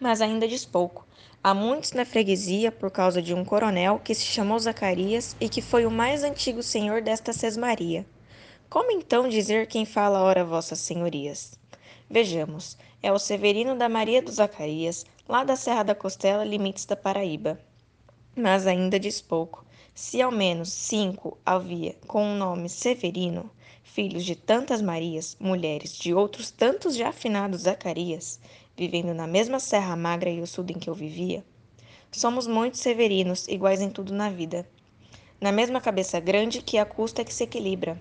mas 0.00 0.20
ainda 0.20 0.46
diz 0.46 0.64
pouco. 0.64 1.06
Há 1.42 1.54
muitos 1.54 1.92
na 1.92 2.04
freguesia 2.04 2.72
por 2.72 2.90
causa 2.90 3.22
de 3.22 3.32
um 3.32 3.44
coronel 3.44 4.00
que 4.02 4.14
se 4.14 4.24
chamou 4.24 4.58
Zacarias 4.58 5.36
e 5.40 5.48
que 5.48 5.62
foi 5.62 5.86
o 5.86 5.90
mais 5.90 6.24
antigo 6.24 6.62
senhor 6.62 7.00
desta 7.00 7.32
sesmaria. 7.32 8.04
Como 8.68 8.90
então 8.90 9.28
dizer 9.28 9.68
quem 9.68 9.84
fala 9.84 10.22
ora 10.22 10.44
vossas 10.44 10.80
senhorias? 10.80 11.58
Vejamos, 12.10 12.76
é 13.02 13.12
o 13.12 13.18
Severino 13.18 13.76
da 13.76 13.88
Maria 13.88 14.20
dos 14.20 14.34
Zacarias, 14.34 15.06
lá 15.28 15.44
da 15.44 15.54
Serra 15.54 15.84
da 15.84 15.94
Costela, 15.94 16.44
limites 16.44 16.84
da 16.84 16.96
Paraíba. 16.96 17.60
Mas 18.34 18.66
ainda 18.66 18.98
diz 18.98 19.20
pouco. 19.20 19.64
Se 19.94 20.20
ao 20.20 20.30
menos 20.30 20.72
cinco 20.72 21.38
havia 21.46 21.94
com 22.06 22.32
o 22.32 22.36
nome 22.36 22.68
Severino, 22.68 23.50
filhos 23.82 24.24
de 24.24 24.36
tantas 24.36 24.82
Marias, 24.82 25.36
mulheres 25.40 25.96
de 25.96 26.12
outros 26.12 26.50
tantos 26.50 26.96
já 26.96 27.08
afinados 27.08 27.62
Zacarias, 27.62 28.38
vivendo 28.76 29.14
na 29.14 29.26
mesma 29.26 29.58
serra 29.58 29.96
magra 29.96 30.30
e 30.30 30.40
ossuda 30.40 30.72
em 30.72 30.78
que 30.78 30.90
eu 30.90 30.94
vivia, 30.94 31.44
somos 32.12 32.46
muitos 32.46 32.80
severinos, 32.80 33.48
iguais 33.48 33.80
em 33.80 33.90
tudo 33.90 34.12
na 34.12 34.30
vida. 34.30 34.66
Na 35.40 35.52
mesma 35.52 35.80
cabeça 35.80 36.18
grande 36.18 36.62
que 36.62 36.78
a 36.78 36.84
custa 36.84 37.24
que 37.24 37.32
se 37.32 37.44
equilibra, 37.44 38.00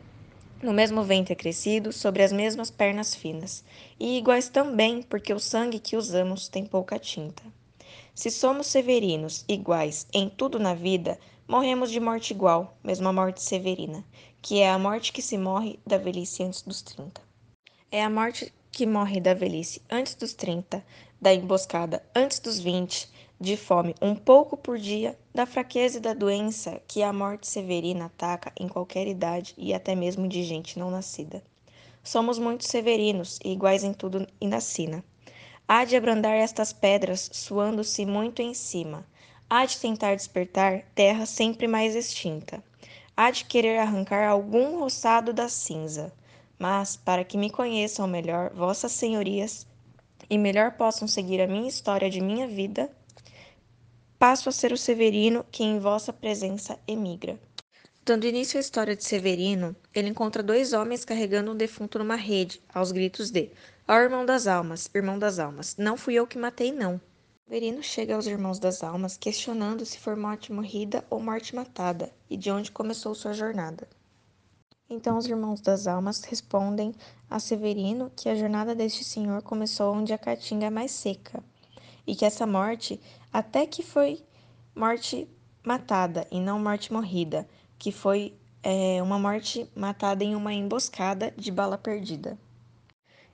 no 0.62 0.74
mesmo 0.74 1.04
ventre 1.04 1.36
crescido, 1.36 1.92
sobre 1.92 2.24
as 2.24 2.32
mesmas 2.32 2.72
pernas 2.72 3.14
finas, 3.14 3.64
e 4.00 4.18
iguais 4.18 4.50
também 4.50 5.02
porque 5.02 5.34
o 5.34 5.40
sangue 5.40 5.80
que 5.80 5.98
usamos 5.98 6.48
tem 6.48 6.66
pouca 6.66 6.98
tinta. 6.98 7.44
Se 8.14 8.32
somos 8.32 8.68
severinos, 8.68 9.44
iguais 9.48 10.08
em 10.14 10.30
tudo 10.30 10.58
na 10.58 10.74
vida, 10.74 11.20
morremos 11.48 11.92
de 11.92 12.00
morte 12.00 12.32
igual, 12.32 12.78
mesmo 12.84 13.08
a 13.08 13.14
morte 13.14 13.42
severina, 13.42 14.04
que 14.42 14.60
é 14.60 14.70
a 14.70 14.80
morte 14.80 15.12
que 15.12 15.22
se 15.22 15.38
morre 15.38 15.80
da 15.86 15.98
velhice 15.98 16.42
antes 16.42 16.62
dos 16.62 16.82
trinta. 16.82 17.22
É 17.92 18.04
a 18.04 18.10
morte 18.10 18.54
que 18.76 18.86
morre 18.86 19.22
da 19.22 19.34
velhice 19.34 19.82
antes 19.90 20.16
dos 20.16 20.34
30, 20.34 20.86
da 21.22 21.34
emboscada 21.34 22.04
antes 22.14 22.40
dos 22.40 22.60
20, 22.60 23.10
de 23.40 23.56
fome 23.56 23.96
um 24.02 24.14
pouco 24.14 24.58
por 24.58 24.78
dia, 24.78 25.18
da 25.34 25.46
fraqueza 25.46 25.98
e 25.98 26.02
da 26.02 26.14
doença 26.14 26.82
que 26.86 27.02
a 27.02 27.14
morte 27.14 27.48
severina 27.48 28.08
ataca 28.08 28.52
em 28.60 28.68
qualquer 28.68 29.08
idade 29.08 29.54
e 29.58 29.74
até 29.74 29.96
mesmo 29.96 30.28
de 30.28 30.44
gente 30.44 30.78
não 30.78 30.92
nascida. 30.92 31.42
Somos 32.04 32.38
muito 32.38 32.66
severinos 32.66 33.40
e 33.46 33.54
iguais 33.54 33.82
em 33.82 33.94
tudo 33.94 34.28
e 34.42 34.46
na 34.46 34.60
sina. 34.60 35.02
Há 35.66 35.86
de 35.86 35.96
abrandar 35.96 36.36
estas 36.36 36.74
pedras, 36.74 37.30
suando-se 37.32 38.06
muito 38.06 38.42
em 38.42 38.54
cima. 38.54 39.06
Há 39.50 39.66
de 39.66 39.78
tentar 39.78 40.16
despertar 40.16 40.84
terra 40.94 41.26
sempre 41.26 41.66
mais 41.66 41.96
extinta. 41.96 42.62
Há 43.16 43.32
de 43.32 43.46
querer 43.46 43.78
arrancar 43.78 44.28
algum 44.28 44.80
roçado 44.80 45.32
da 45.32 45.48
cinza 45.48 46.12
mas 46.58 46.96
para 46.96 47.24
que 47.24 47.38
me 47.38 47.50
conheçam 47.50 48.08
melhor 48.08 48.52
vossas 48.54 48.92
senhorias 48.92 49.68
e 50.30 50.38
melhor 50.38 50.72
possam 50.72 51.08
seguir 51.08 51.42
a 51.42 51.48
minha 51.48 51.68
história 51.68 52.10
de 52.10 52.22
minha 52.22 52.48
vida, 52.48 52.90
passo 54.18 54.50
a 54.50 54.52
ser 54.52 54.72
o 54.72 54.78
Severino 54.78 55.46
que 55.52 55.64
em 55.64 55.80
vossa 55.80 56.12
presença 56.12 56.80
emigra. 56.88 57.40
Dando 58.06 58.28
início 58.28 58.58
à 58.58 58.62
história 58.62 58.96
de 58.96 59.04
Severino, 59.04 59.76
ele 59.94 60.10
encontra 60.10 60.44
dois 60.44 60.74
homens 60.74 61.04
carregando 61.04 61.52
um 61.52 61.56
defunto 61.56 61.98
numa 61.98 62.16
rede, 62.16 62.62
aos 62.74 62.92
gritos 62.92 63.32
de: 63.32 63.52
Ó 63.88 63.96
irmão 63.96 64.26
das 64.26 64.46
almas, 64.48 64.90
irmão 64.94 65.18
das 65.18 65.40
almas, 65.40 65.76
não 65.78 65.98
fui 65.98 66.14
eu 66.14 66.28
que 66.28 66.38
matei, 66.38 66.72
não. 66.72 67.02
Severino 67.44 67.84
chega 67.84 68.16
aos 68.16 68.26
irmãos 68.26 68.60
das 68.60 68.84
almas 68.84 69.18
questionando 69.18 69.86
se 69.86 70.00
foi 70.00 70.16
morte 70.16 70.52
morrida 70.52 71.06
ou 71.10 71.20
morte 71.20 71.56
matada 71.56 72.12
e 72.30 72.36
de 72.38 72.50
onde 72.50 72.72
começou 72.72 73.14
sua 73.14 73.34
jornada. 73.34 73.88
Então 74.88 75.18
os 75.18 75.26
irmãos 75.26 75.62
das 75.62 75.88
almas 75.88 76.24
respondem 76.24 76.94
a 77.28 77.40
Severino 77.40 78.12
que 78.16 78.30
a 78.30 78.36
jornada 78.36 78.76
deste 78.76 79.04
senhor 79.04 79.42
começou 79.42 79.92
onde 79.96 80.14
a 80.14 80.18
caatinga 80.18 80.68
é 80.68 80.70
mais 80.70 80.92
seca, 80.92 81.44
e 82.06 82.16
que 82.16 82.24
essa 82.24 82.46
morte 82.46 83.00
até 83.34 83.66
que 83.66 83.82
foi 83.82 84.24
morte 84.76 85.28
matada 85.64 86.28
e 86.30 86.40
não 86.40 86.60
morte 86.60 86.94
morrida, 86.94 87.48
que 87.80 87.92
foi 87.92 88.36
é, 88.62 89.02
uma 89.02 89.18
morte 89.18 89.68
matada 89.76 90.24
em 90.24 90.36
uma 90.36 90.54
emboscada 90.54 91.34
de 91.36 91.52
bala 91.52 91.80
perdida. 91.80 92.38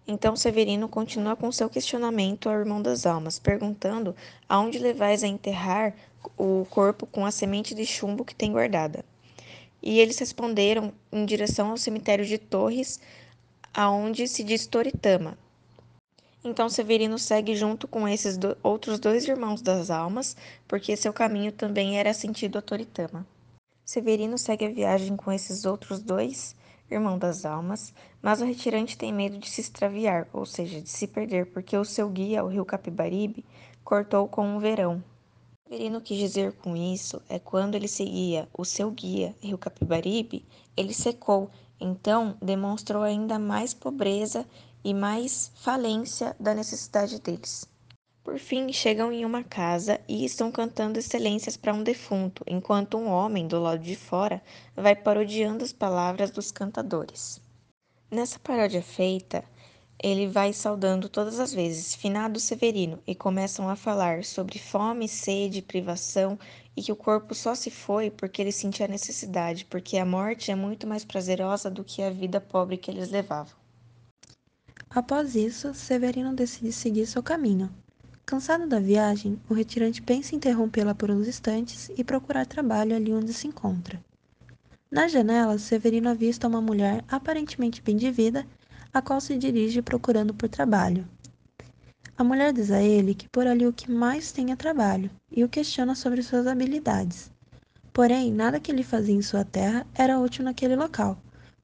Então 0.07 0.37
Severino 0.37 0.87
continua 0.87 1.35
com 1.35 1.51
seu 1.51 1.69
questionamento 1.69 2.47
ao 2.47 2.55
irmão 2.55 2.81
das 2.81 3.05
almas, 3.05 3.37
perguntando 3.37 4.15
aonde 4.47 4.79
levais 4.79 5.21
a 5.21 5.27
enterrar 5.27 5.93
o 6.37 6.65
corpo 6.69 7.05
com 7.05 7.25
a 7.25 7.31
semente 7.31 7.75
de 7.75 7.85
chumbo 7.85 8.23
que 8.23 8.33
tem 8.33 8.53
guardada 8.53 9.03
e 9.81 9.99
eles 9.99 10.19
responderam 10.19 10.93
em 11.11 11.25
direção 11.25 11.71
ao 11.71 11.77
cemitério 11.77 12.25
de 12.25 12.37
Torres, 12.37 12.99
aonde 13.73 14.27
se 14.27 14.43
diz 14.43 14.67
Toritama. 14.67 15.37
Então 16.43 16.69
Severino 16.69 17.19
segue 17.19 17.55
junto 17.55 17.87
com 17.87 18.07
esses 18.07 18.35
do 18.35 18.57
outros 18.63 18.99
dois 18.99 19.27
irmãos 19.27 19.61
das 19.61 19.89
almas, 19.89 20.35
porque 20.67 20.97
seu 20.97 21.13
caminho 21.13 21.51
também 21.51 21.99
era 21.99 22.13
sentido 22.13 22.57
a 22.57 22.61
Toritama. 22.61 23.25
Severino 23.85 24.37
segue 24.37 24.65
a 24.65 24.71
viagem 24.71 25.15
com 25.15 25.31
esses 25.31 25.65
outros 25.65 26.01
dois 26.01 26.55
irmãos 26.89 27.19
das 27.19 27.45
almas, 27.45 27.93
mas 28.21 28.41
o 28.41 28.45
retirante 28.45 28.97
tem 28.97 29.13
medo 29.13 29.37
de 29.37 29.49
se 29.49 29.61
extraviar, 29.61 30.27
ou 30.33 30.45
seja, 30.45 30.81
de 30.81 30.89
se 30.89 31.07
perder, 31.07 31.47
porque 31.47 31.77
o 31.77 31.85
seu 31.85 32.09
guia, 32.09 32.43
o 32.43 32.47
rio 32.47 32.65
Capibaribe, 32.65 33.45
cortou 33.83 34.27
com 34.27 34.45
um 34.45 34.59
verão, 34.59 35.03
Severino 35.71 36.01
quis 36.01 36.17
dizer 36.17 36.51
com 36.51 36.75
isso 36.75 37.21
é 37.29 37.39
quando 37.39 37.75
ele 37.75 37.87
seguia 37.87 38.45
o 38.53 38.65
seu 38.65 38.91
guia, 38.91 39.33
Rio 39.39 39.57
Capibaribe, 39.57 40.45
ele 40.75 40.93
secou, 40.93 41.49
então 41.79 42.35
demonstrou 42.41 43.03
ainda 43.03 43.39
mais 43.39 43.73
pobreza 43.73 44.45
e 44.83 44.93
mais 44.93 45.49
falência 45.55 46.35
da 46.37 46.53
necessidade 46.53 47.21
deles. 47.21 47.65
Por 48.21 48.37
fim, 48.37 48.73
chegam 48.73 49.13
em 49.13 49.23
uma 49.23 49.45
casa 49.45 49.97
e 50.09 50.25
estão 50.25 50.51
cantando 50.51 50.99
excelências 50.99 51.55
para 51.55 51.73
um 51.73 51.83
defunto, 51.83 52.43
enquanto 52.45 52.97
um 52.97 53.07
homem 53.07 53.47
do 53.47 53.57
lado 53.57 53.81
de 53.81 53.95
fora 53.95 54.43
vai 54.75 54.93
parodiando 54.93 55.63
as 55.63 55.71
palavras 55.71 56.31
dos 56.31 56.51
cantadores. 56.51 57.39
Nessa 58.11 58.37
paródia 58.37 58.81
feita, 58.81 59.41
ele 60.03 60.27
vai 60.27 60.51
saudando 60.51 61.07
todas 61.07 61.39
as 61.39 61.53
vezes 61.53 61.93
finado 61.93 62.39
Severino 62.39 62.99
e 63.05 63.13
começam 63.13 63.69
a 63.69 63.75
falar 63.75 64.23
sobre 64.23 64.57
fome, 64.57 65.07
sede, 65.07 65.61
privação 65.61 66.39
e 66.75 66.81
que 66.81 66.91
o 66.91 66.95
corpo 66.95 67.35
só 67.35 67.53
se 67.53 67.69
foi 67.69 68.09
porque 68.09 68.41
ele 68.41 68.51
sentia 68.51 68.87
necessidade, 68.87 69.65
porque 69.65 69.97
a 69.97 70.05
morte 70.05 70.49
é 70.49 70.55
muito 70.55 70.87
mais 70.87 71.05
prazerosa 71.05 71.69
do 71.69 71.83
que 71.83 72.01
a 72.01 72.09
vida 72.09 72.41
pobre 72.41 72.77
que 72.77 72.89
eles 72.89 73.11
levavam. 73.11 73.53
Após 74.89 75.35
isso, 75.35 75.73
Severino 75.73 76.33
decide 76.33 76.71
seguir 76.71 77.05
seu 77.05 77.21
caminho. 77.21 77.69
Cansado 78.25 78.67
da 78.67 78.79
viagem, 78.79 79.39
o 79.49 79.53
retirante 79.53 80.01
pensa 80.01 80.33
em 80.33 80.37
interrompê-la 80.37 80.95
por 80.95 81.11
uns 81.11 81.27
instantes 81.27 81.91
e 81.95 82.03
procurar 82.03 82.45
trabalho 82.45 82.95
ali 82.95 83.13
onde 83.13 83.33
se 83.33 83.47
encontra. 83.47 84.03
Na 84.89 85.07
janela, 85.07 85.57
Severino 85.57 86.09
avista 86.09 86.47
uma 86.47 86.59
mulher 86.59 87.03
aparentemente 87.07 87.81
bem 87.81 87.95
de 87.95 88.09
vida 88.11 88.45
a 88.93 89.01
qual 89.01 89.21
se 89.21 89.37
dirige 89.37 89.81
procurando 89.81 90.33
por 90.33 90.49
trabalho. 90.49 91.07
A 92.17 92.23
mulher 92.23 92.53
diz 92.53 92.69
a 92.69 92.81
ele 92.81 93.15
que 93.15 93.27
por 93.29 93.47
ali 93.47 93.65
o 93.65 93.73
que 93.73 93.89
mais 93.89 94.31
tem 94.31 94.51
é 94.51 94.55
trabalho 94.55 95.09
e 95.31 95.43
o 95.43 95.49
questiona 95.49 95.95
sobre 95.95 96.21
suas 96.21 96.45
habilidades. 96.45 97.31
Porém, 97.91 98.31
nada 98.31 98.59
que 98.59 98.71
ele 98.71 98.83
fazia 98.83 99.15
em 99.15 99.21
sua 99.21 99.43
terra 99.43 99.87
era 99.95 100.19
útil 100.19 100.43
naquele 100.43 100.75
local, 100.75 101.17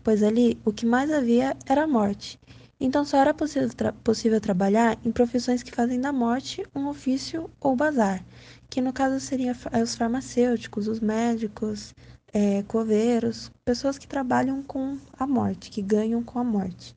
pois 0.04 0.24
ali 0.24 0.60
o 0.66 0.74
que 0.74 0.86
mais 0.86 1.12
havia 1.12 1.56
era 1.66 1.84
a 1.84 1.88
morte. 1.88 2.40
Então 2.80 3.06
só 3.06 3.18
era 3.18 3.34
possível, 3.34 3.70
tra 3.70 3.94
possível 3.94 4.42
trabalhar 4.42 4.98
em 5.06 5.12
profissões 5.12 5.64
que 5.64 5.72
fazem 5.72 6.02
da 6.02 6.12
morte 6.12 6.66
um 6.76 6.88
ofício 6.88 7.50
ou 7.60 7.76
bazar, 7.76 8.24
que 8.70 8.82
no 8.82 8.92
caso 8.92 9.20
seriam 9.20 9.56
os 9.84 9.96
farmacêuticos, 9.96 10.88
os 10.88 11.00
médicos, 11.00 11.94
é, 12.34 12.64
coveiros, 12.64 13.52
pessoas 13.64 13.98
que 13.98 14.08
trabalham 14.08 14.64
com 14.64 14.98
a 15.18 15.28
morte, 15.28 15.70
que 15.70 15.82
ganham 15.82 16.24
com 16.24 16.40
a 16.40 16.44
morte. 16.44 16.97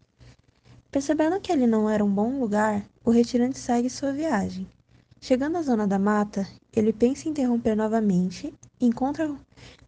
Percebendo 0.90 1.40
que 1.40 1.52
ele 1.52 1.66
não 1.66 1.88
era 1.88 2.04
um 2.04 2.12
bom 2.12 2.40
lugar, 2.40 2.84
o 3.04 3.10
retirante 3.10 3.58
segue 3.58 3.88
sua 3.88 4.12
viagem. 4.12 4.66
Chegando 5.20 5.58
à 5.58 5.62
zona 5.62 5.86
da 5.86 5.98
mata, 5.98 6.48
ele 6.74 6.92
pensa 6.92 7.28
em 7.28 7.30
interromper 7.30 7.76
novamente, 7.76 8.52
encontra 8.80 9.32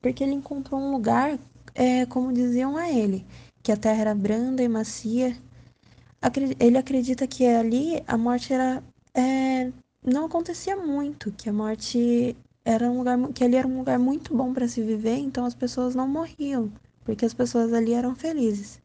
porque 0.00 0.22
ele 0.22 0.34
encontrou 0.34 0.80
um 0.80 0.92
lugar, 0.92 1.38
é, 1.74 2.06
como 2.06 2.32
diziam 2.32 2.76
a 2.76 2.90
ele, 2.90 3.24
que 3.62 3.72
a 3.72 3.76
terra 3.76 4.00
era 4.00 4.14
branda 4.14 4.62
e 4.62 4.68
macia. 4.68 5.36
Ele 6.60 6.78
acredita 6.78 7.26
que 7.26 7.46
ali 7.46 8.02
a 8.06 8.16
morte 8.16 8.52
era 8.52 8.82
é, 9.14 9.72
não 10.04 10.26
acontecia 10.26 10.76
muito, 10.76 11.30
que 11.32 11.48
a 11.48 11.52
morte 11.52 12.36
era 12.64 12.90
um 12.90 12.98
lugar 12.98 13.18
que 13.32 13.44
ali 13.44 13.56
era 13.56 13.66
um 13.66 13.78
lugar 13.78 13.98
muito 13.98 14.36
bom 14.36 14.52
para 14.52 14.68
se 14.68 14.82
viver, 14.82 15.16
então 15.16 15.44
as 15.44 15.54
pessoas 15.54 15.94
não 15.94 16.08
morriam, 16.08 16.72
porque 17.04 17.24
as 17.24 17.34
pessoas 17.34 17.72
ali 17.72 17.92
eram 17.92 18.14
felizes. 18.14 18.81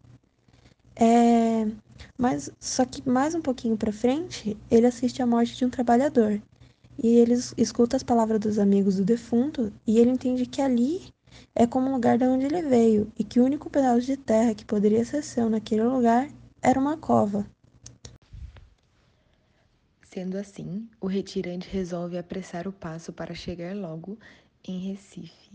Mas 2.18 2.50
só 2.60 2.84
que 2.84 3.08
mais 3.08 3.36
um 3.36 3.42
pouquinho 3.42 3.78
para 3.78 3.92
frente, 3.92 4.58
ele 4.72 4.88
assiste 4.88 5.22
à 5.22 5.26
morte 5.26 5.56
de 5.56 5.64
um 5.64 5.70
trabalhador. 5.70 6.42
E 7.02 7.08
ele 7.08 7.36
escuta 7.58 7.96
as 7.96 8.02
palavras 8.02 8.40
dos 8.40 8.58
amigos 8.58 8.96
do 8.96 9.06
defunto 9.06 9.72
e 9.86 10.00
ele 10.00 10.10
entende 10.10 10.48
que 10.48 10.62
ali 10.62 11.14
é 11.54 11.68
como 11.68 11.90
o 11.90 11.94
lugar 11.94 12.18
de 12.18 12.26
onde 12.26 12.46
ele 12.46 12.64
veio 12.64 13.12
e 13.20 13.24
que 13.24 13.40
o 13.40 13.46
único 13.46 13.70
pedaço 13.70 14.02
de 14.02 14.18
terra 14.18 14.56
que 14.56 14.66
poderia 14.66 15.06
ser 15.06 15.22
seu 15.22 15.48
naquele 15.48 15.84
lugar 15.84 16.28
era 16.60 16.80
uma 16.80 16.98
cova. 16.98 17.46
Sendo 20.02 20.38
assim, 20.38 20.90
o 21.00 21.06
retirante 21.06 21.70
resolve 21.70 22.18
apressar 22.18 22.68
o 22.68 22.74
passo 22.74 23.14
para 23.14 23.36
chegar 23.36 23.76
logo 23.76 24.18
em 24.68 24.80
Recife. 24.80 25.52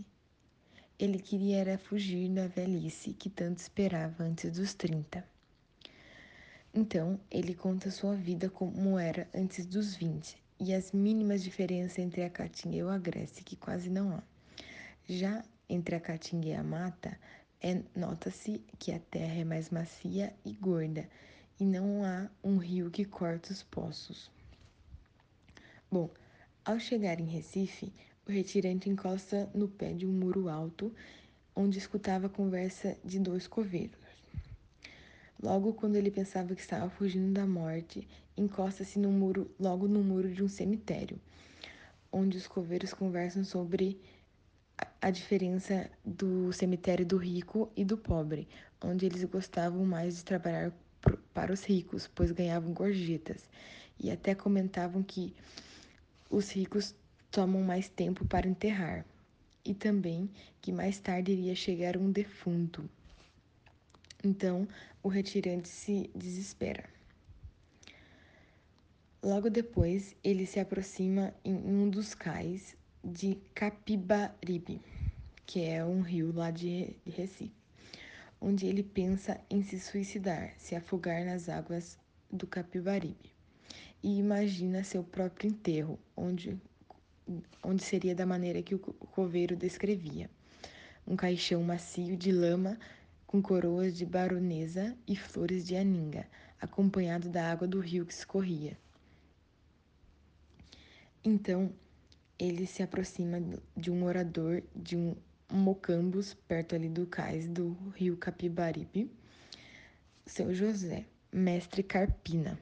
Ele 0.97 1.19
queria 1.19 1.57
era 1.57 1.77
fugir 1.77 2.29
da 2.29 2.47
velhice 2.47 3.11
que 3.11 3.29
tanto 3.29 3.57
esperava 3.57 4.23
antes 4.23 4.51
dos 4.51 4.73
30. 4.73 5.32
Então, 6.75 7.19
ele 7.29 7.53
conta 7.53 7.91
sua 7.91 8.15
vida 8.15 8.49
como 8.49 8.97
era 8.97 9.29
antes 9.31 9.63
dos 9.63 9.95
20 9.95 10.35
e 10.59 10.73
as 10.73 10.91
mínimas 10.91 11.43
diferenças 11.43 11.99
entre 11.99 12.23
a 12.23 12.29
Caatinga 12.31 12.75
e 12.75 12.81
a 12.81 12.97
Grécia, 12.97 13.43
que 13.43 13.55
quase 13.55 13.91
não 13.91 14.11
há. 14.15 14.23
Já 15.07 15.43
entre 15.69 15.95
a 15.95 15.99
Caatinga 15.99 16.47
e 16.47 16.53
a 16.53 16.63
mata, 16.63 17.15
é, 17.61 17.79
nota-se 17.95 18.59
que 18.79 18.91
a 18.91 18.99
terra 18.99 19.35
é 19.35 19.43
mais 19.43 19.69
macia 19.69 20.33
e 20.43 20.53
gorda 20.53 21.07
e 21.59 21.63
não 21.63 22.03
há 22.03 22.27
um 22.43 22.57
rio 22.57 22.89
que 22.89 23.05
corta 23.05 23.53
os 23.53 23.61
poços. 23.61 24.31
Bom, 25.91 26.09
ao 26.65 26.79
chegar 26.79 27.19
em 27.19 27.25
Recife, 27.25 27.93
o 28.27 28.31
retirante 28.31 28.89
encosta 28.89 29.47
no 29.53 29.67
pé 29.67 29.93
de 29.93 30.07
um 30.07 30.11
muro 30.11 30.49
alto, 30.49 30.91
onde 31.55 31.77
escutava 31.77 32.25
a 32.25 32.29
conversa 32.29 32.97
de 33.05 33.19
dois 33.19 33.47
coveiros. 33.47 34.02
Logo 35.43 35.73
quando 35.73 35.97
ele 35.97 36.09
pensava 36.09 36.55
que 36.55 36.61
estava 36.61 36.89
fugindo 36.89 37.33
da 37.33 37.45
morte, 37.45 38.07
encosta-se 38.37 38.97
no 38.97 39.11
muro, 39.11 39.51
logo 39.59 39.89
no 39.89 40.01
muro 40.01 40.33
de 40.33 40.41
um 40.41 40.47
cemitério, 40.47 41.19
onde 42.09 42.37
os 42.37 42.47
coveiros 42.47 42.93
conversam 42.93 43.43
sobre 43.43 43.99
a 45.01 45.11
diferença 45.11 45.91
do 46.05 46.53
cemitério 46.53 47.05
do 47.05 47.17
rico 47.17 47.69
e 47.75 47.83
do 47.83 47.97
pobre, 47.97 48.47
onde 48.81 49.05
eles 49.05 49.21
gostavam 49.25 49.83
mais 49.83 50.15
de 50.15 50.23
trabalhar 50.23 50.71
para 51.33 51.51
os 51.51 51.65
ricos, 51.65 52.09
pois 52.15 52.31
ganhavam 52.31 52.71
gorjetas, 52.71 53.49
e 53.99 54.09
até 54.09 54.33
comentavam 54.33 55.03
que 55.03 55.35
os 56.29 56.51
ricos 56.51 56.95
tomam 57.29 57.61
mais 57.61 57.89
tempo 57.89 58.23
para 58.23 58.47
enterrar, 58.47 59.05
e 59.65 59.73
também 59.73 60.29
que 60.61 60.71
mais 60.71 60.99
tarde 60.99 61.33
iria 61.33 61.53
chegar 61.53 61.97
um 61.97 62.09
defunto. 62.09 62.89
Então, 64.23 64.65
o 65.03 65.09
retirante 65.09 65.67
se 65.67 66.09
desespera. 66.15 66.85
Logo 69.21 69.49
depois, 69.49 70.15
ele 70.23 70.45
se 70.45 70.61
aproxima 70.61 71.33
em 71.43 71.53
um 71.53 71.89
dos 71.89 72.15
cais 72.15 72.75
de 73.03 73.37
Capibaribe, 73.53 74.81
que 75.45 75.61
é 75.61 75.83
um 75.83 75.99
rio 75.99 76.31
lá 76.31 76.51
de 76.51 76.95
Recife, 77.05 77.51
onde 78.39 78.65
ele 78.65 78.81
pensa 78.81 79.39
em 79.49 79.61
se 79.61 79.77
suicidar, 79.77 80.53
se 80.57 80.73
afogar 80.73 81.25
nas 81.25 81.49
águas 81.49 81.97
do 82.31 82.47
Capibaribe, 82.47 83.33
e 84.01 84.17
imagina 84.17 84.85
seu 84.85 85.03
próprio 85.03 85.49
enterro, 85.49 85.99
onde, 86.15 86.57
onde 87.61 87.83
seria 87.83 88.15
da 88.15 88.25
maneira 88.25 88.61
que 88.61 88.75
o 88.75 88.79
coveiro 88.79 89.55
descrevia. 89.55 90.29
Um 91.05 91.17
caixão 91.17 91.61
macio 91.61 92.15
de 92.15 92.31
lama 92.31 92.77
com 93.33 93.41
coroas 93.41 93.97
de 93.97 94.05
baronesa 94.05 94.95
e 95.07 95.15
flores 95.15 95.65
de 95.65 95.75
aninga, 95.75 96.27
acompanhado 96.61 97.29
da 97.29 97.51
água 97.51 97.67
do 97.67 97.79
rio 97.79 98.05
que 98.05 98.13
escorria. 98.13 98.77
Então, 101.23 101.73
ele 102.37 102.67
se 102.67 102.83
aproxima 102.83 103.41
de 103.75 103.89
um 103.89 103.95
morador 103.95 104.61
de 104.75 104.95
um 104.95 105.15
mocambos 105.51 106.35
perto 106.47 106.75
ali 106.75 106.87
do 106.87 107.07
cais 107.07 107.47
do 107.47 107.75
rio 107.95 108.15
Capibaribe, 108.17 109.09
seu 110.27 110.53
José, 110.53 111.03
mestre 111.31 111.81
Carpina. 111.81 112.59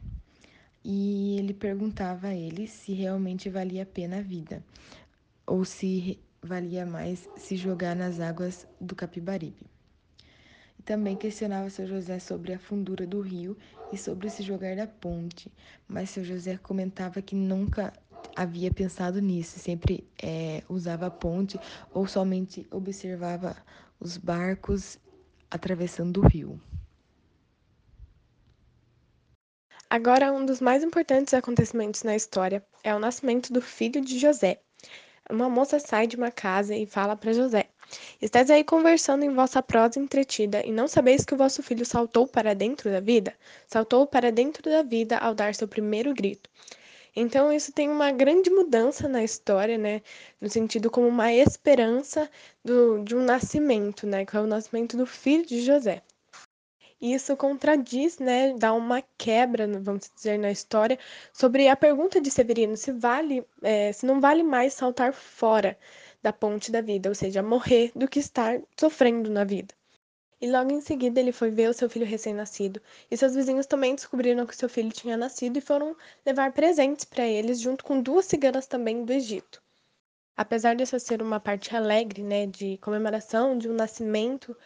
E 0.86 1.38
ele 1.38 1.54
perguntava 1.54 2.28
a 2.28 2.34
ele 2.34 2.66
se 2.66 2.94
realmente 2.94 3.50
valia 3.50 3.84
a 3.84 3.86
pena 3.86 4.20
a 4.20 4.22
vida, 4.22 4.64
ou 5.46 5.66
se 5.66 6.18
valia 6.42 6.86
mais 6.86 7.28
se 7.36 7.58
jogar 7.58 7.94
nas 7.94 8.22
águas 8.22 8.66
do 8.80 8.96
Capibaribe. 8.96 9.71
Também 10.86 11.16
questionava 11.16 11.70
seu 11.70 11.86
José 11.88 12.20
sobre 12.20 12.54
a 12.54 12.60
fundura 12.60 13.06
do 13.06 13.22
rio 13.22 13.56
e 13.92 13.98
sobre 13.98 14.30
se 14.30 14.42
jogar 14.42 14.76
da 14.76 14.88
ponte, 14.88 15.52
mas 15.88 16.10
seu 16.10 16.24
José 16.24 16.58
comentava 16.58 17.22
que 17.22 17.36
nunca 17.36 17.94
havia 18.36 18.72
pensado 18.72 19.22
nisso, 19.22 19.60
sempre 19.60 20.08
é, 20.22 20.64
usava 20.70 21.08
a 21.08 21.12
ponte 21.12 21.60
ou 21.94 22.08
somente 22.08 22.68
observava 22.72 23.56
os 24.00 24.18
barcos 24.18 24.98
atravessando 25.50 26.22
o 26.22 26.28
rio. 26.28 26.60
Agora, 29.90 30.32
um 30.32 30.46
dos 30.46 30.62
mais 30.62 30.84
importantes 30.84 31.34
acontecimentos 31.34 32.04
na 32.04 32.16
história 32.16 32.66
é 32.84 32.96
o 32.96 33.00
nascimento 33.00 33.52
do 33.52 33.62
filho 33.62 34.00
de 34.00 34.18
José. 34.18 34.62
Uma 35.30 35.50
moça 35.50 35.80
sai 35.80 36.08
de 36.08 36.16
uma 36.16 36.32
casa 36.32 36.74
e 36.76 36.86
fala 36.86 37.16
para 37.16 37.34
José: 37.34 37.71
Estais 38.22 38.50
aí 38.50 38.64
conversando 38.64 39.24
em 39.24 39.34
vossa 39.34 39.62
prosa 39.62 40.00
entretida, 40.00 40.66
e 40.66 40.72
não 40.72 40.88
sabeis 40.88 41.26
que 41.26 41.34
o 41.34 41.38
vosso 41.38 41.62
filho 41.64 41.86
saltou 41.86 42.28
para 42.28 42.54
dentro 42.54 42.90
da 42.92 43.00
vida? 43.00 43.34
Saltou 43.68 44.06
para 44.08 44.32
dentro 44.32 44.64
da 44.64 44.84
vida 44.84 45.18
ao 45.18 45.34
dar 45.34 45.56
seu 45.56 45.68
primeiro 45.68 46.14
grito. 46.14 46.50
Então, 47.16 47.52
isso 47.52 47.74
tem 47.74 47.90
uma 47.90 48.12
grande 48.12 48.50
mudança 48.50 49.08
na 49.08 49.24
história, 49.24 49.78
né? 49.78 50.02
No 50.40 50.50
sentido 50.50 50.90
como 50.90 51.08
uma 51.08 51.34
esperança 51.34 52.30
do, 52.64 53.04
de 53.04 53.16
um 53.16 53.22
nascimento, 53.24 54.08
né? 54.08 54.26
Que 54.26 54.38
é 54.38 54.40
o 54.40 54.48
nascimento 54.48 54.96
do 54.96 55.06
filho 55.06 55.46
de 55.46 55.62
José. 55.62 56.02
E 57.02 57.14
isso 57.14 57.36
contradiz, 57.36 58.20
né? 58.20 58.54
Dá 58.58 58.74
uma 58.74 59.02
quebra, 59.18 59.68
vamos 59.80 60.10
dizer, 60.16 60.38
na 60.38 60.52
história 60.52 60.98
sobre 61.34 61.68
a 61.68 61.76
pergunta 61.76 62.22
de 62.22 62.30
Severino 62.30 62.78
se 62.78 62.92
vale, 62.92 63.44
é, 63.62 63.92
se 63.92 64.06
não 64.06 64.22
vale 64.22 64.44
mais 64.44 64.74
saltar 64.74 65.12
fora 65.12 65.78
da 66.22 66.32
ponte 66.32 66.72
da 66.72 66.82
vida, 66.82 67.10
ou 67.10 67.16
seja, 67.16 67.42
morrer 67.42 67.92
do 67.96 68.08
que 68.08 68.20
estar 68.20 68.62
sofrendo 68.80 69.30
na 69.30 69.44
vida. 69.44 69.74
E 70.42 70.50
logo 70.50 70.72
em 70.72 70.82
seguida 70.82 71.20
ele 71.20 71.32
foi 71.32 71.52
ver 71.52 71.70
o 71.70 71.74
seu 71.74 71.90
filho 71.90 72.06
recém-nascido, 72.06 72.82
e 73.12 73.16
seus 73.16 73.36
vizinhos 73.36 73.68
também 73.68 73.94
descobriram 73.94 74.46
que 74.46 74.56
seu 74.56 74.68
filho 74.68 74.92
tinha 74.92 75.16
nascido 75.16 75.58
e 75.58 75.62
foram 75.62 75.96
levar 76.26 76.52
presentes 76.52 77.06
para 77.06 77.28
eles, 77.28 77.60
junto 77.60 77.84
com 77.84 78.02
duas 78.02 78.26
ciganas 78.26 78.66
também 78.66 79.06
do 79.06 79.14
Egito. 79.14 79.62
Apesar 80.36 80.76
dessa 80.76 80.98
ser 80.98 81.22
uma 81.22 81.40
parte 81.40 81.76
alegre, 81.76 82.24
né, 82.24 82.48
de 82.48 82.78
comemoração 82.78 83.56
de 83.56 83.70
um 83.70 83.74
nascimento, 83.74 84.58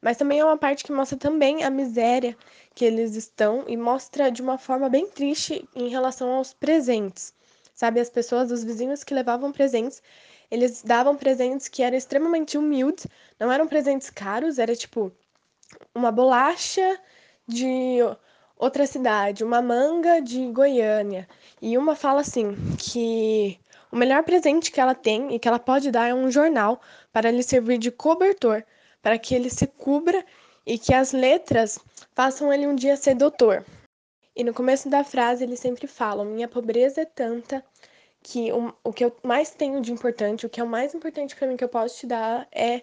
mas 0.00 0.16
também 0.16 0.40
é 0.40 0.44
uma 0.44 0.58
parte 0.58 0.82
que 0.82 0.90
mostra 0.90 1.16
também 1.16 1.62
a 1.62 1.70
miséria 1.70 2.36
que 2.74 2.84
eles 2.84 3.14
estão 3.14 3.64
e 3.68 3.76
mostra 3.76 4.30
de 4.30 4.42
uma 4.42 4.58
forma 4.58 4.88
bem 4.88 5.06
triste 5.06 5.68
em 5.76 5.88
relação 5.88 6.32
aos 6.32 6.52
presentes. 6.52 7.34
Sabe, 7.74 8.00
as 8.00 8.10
pessoas, 8.10 8.50
os 8.50 8.64
vizinhos 8.64 9.04
que 9.04 9.14
levavam 9.14 9.52
presentes, 9.52 10.02
eles 10.50 10.82
davam 10.82 11.16
presentes 11.16 11.68
que 11.68 11.82
eram 11.82 11.96
extremamente 11.96 12.58
humildes, 12.58 13.06
não 13.38 13.52
eram 13.52 13.68
presentes 13.68 14.10
caros, 14.10 14.58
era 14.58 14.74
tipo 14.74 15.12
uma 15.94 16.10
bolacha 16.10 16.98
de 17.46 17.98
outra 18.56 18.86
cidade, 18.86 19.44
uma 19.44 19.62
manga 19.62 20.20
de 20.20 20.46
Goiânia. 20.50 21.28
E 21.62 21.78
uma 21.78 21.94
fala 21.94 22.20
assim 22.20 22.54
que 22.78 23.58
o 23.92 23.96
melhor 23.96 24.22
presente 24.22 24.70
que 24.70 24.80
ela 24.80 24.94
tem 24.94 25.34
e 25.34 25.38
que 25.38 25.48
ela 25.48 25.58
pode 25.58 25.90
dar 25.90 26.08
é 26.08 26.14
um 26.14 26.30
jornal 26.30 26.80
para 27.12 27.30
lhe 27.30 27.42
servir 27.42 27.78
de 27.78 27.90
cobertor, 27.90 28.64
para 29.00 29.18
que 29.18 29.34
ele 29.34 29.50
se 29.50 29.66
cubra 29.66 30.24
e 30.66 30.78
que 30.78 30.92
as 30.92 31.12
letras 31.12 31.78
façam 32.14 32.52
ele 32.52 32.66
um 32.66 32.74
dia 32.74 32.96
ser 32.96 33.14
doutor. 33.14 33.64
E 34.36 34.44
no 34.44 34.54
começo 34.54 34.88
da 34.88 35.02
frase 35.02 35.42
eles 35.42 35.60
sempre 35.60 35.86
falam: 35.86 36.24
Minha 36.24 36.48
pobreza 36.48 37.02
é 37.02 37.04
tanta 37.04 37.64
que 38.22 38.52
o, 38.52 38.72
o 38.84 38.92
que 38.92 39.04
eu 39.04 39.16
mais 39.22 39.50
tenho 39.50 39.80
de 39.80 39.92
importante, 39.92 40.46
o 40.46 40.50
que 40.50 40.60
é 40.60 40.64
o 40.64 40.68
mais 40.68 40.94
importante 40.94 41.34
para 41.34 41.48
mim 41.48 41.56
que 41.56 41.64
eu 41.64 41.68
posso 41.68 41.98
te 41.98 42.06
dar 42.06 42.46
é 42.52 42.82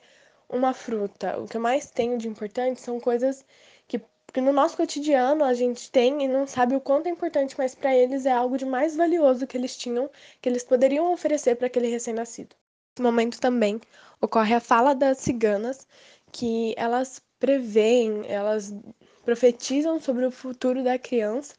uma 0.50 0.73
fruta. 0.73 1.38
O 1.39 1.47
que 1.47 1.58
eu 1.58 1.62
mais 1.62 1.91
tenho 1.91 2.17
de 2.17 2.28
importante 2.28 2.82
são 2.82 3.00
coisas 3.00 3.45
que, 3.88 4.02
que 4.34 4.41
no 4.41 4.52
nosso 4.54 4.78
cotidiano 4.78 5.43
a 5.43 5.54
gente 5.54 5.91
tem 5.91 6.23
e 6.23 6.28
não 6.28 6.47
sabe 6.47 6.76
o 6.76 6.82
quanto 6.82 7.08
é 7.08 7.10
importante, 7.10 7.56
mas 7.58 7.76
para 7.76 7.95
eles 7.95 8.26
é 8.26 8.32
algo 8.32 8.58
de 8.58 8.65
mais 8.65 8.95
valioso 8.95 9.45
que 9.47 9.58
eles 9.58 9.78
tinham, 9.78 10.10
que 10.41 10.50
eles 10.50 10.63
poderiam 10.63 11.12
oferecer 11.12 11.56
para 11.56 11.67
aquele 11.67 11.88
recém-nascido. 11.88 12.56
Nesse 12.97 13.04
momento 13.04 13.39
também 13.39 13.80
ocorre 14.21 14.56
a 14.56 14.60
fala 14.60 14.95
das 14.95 15.19
ciganas, 15.19 15.88
que 16.32 16.73
elas 16.78 17.21
preveem, 17.39 18.26
elas 18.28 18.73
profetizam 19.23 20.00
sobre 20.02 20.26
o 20.26 20.32
futuro 20.32 20.84
da 20.84 20.97
criança 20.97 21.54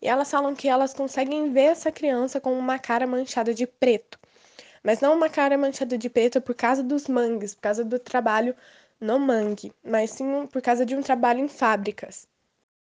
e 0.00 0.08
elas 0.08 0.30
falam 0.30 0.54
que 0.54 0.68
elas 0.68 0.94
conseguem 0.94 1.52
ver 1.52 1.70
essa 1.72 1.90
criança 1.90 2.40
com 2.40 2.52
uma 2.58 2.78
cara 2.78 3.06
manchada 3.06 3.52
de 3.52 3.66
preto. 3.66 4.18
Mas 4.82 5.00
não 5.00 5.16
uma 5.16 5.28
cara 5.28 5.58
manchada 5.58 5.98
de 5.98 6.08
preto 6.08 6.40
por 6.40 6.54
causa 6.54 6.82
dos 6.82 7.08
mangues, 7.08 7.54
por 7.54 7.62
causa 7.62 7.84
do 7.84 7.98
trabalho 7.98 8.54
no 9.00 9.18
mangue, 9.18 9.72
mas 9.84 10.10
sim 10.10 10.46
por 10.46 10.62
causa 10.62 10.84
de 10.84 10.94
um 10.96 11.02
trabalho 11.02 11.40
em 11.40 11.48
fábricas. 11.48 12.26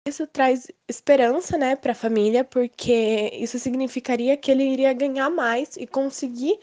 Isso 0.07 0.27
traz 0.27 0.69
esperança, 0.87 1.59
né, 1.59 1.75
para 1.75 1.92
a 1.92 1.95
família, 1.95 2.45
porque 2.45 3.31
isso 3.35 3.59
significaria 3.59 4.37
que 4.37 4.51
ele 4.51 4.62
iria 4.62 4.92
ganhar 4.92 5.29
mais 5.31 5.77
e 5.77 5.87
conseguir 5.87 6.61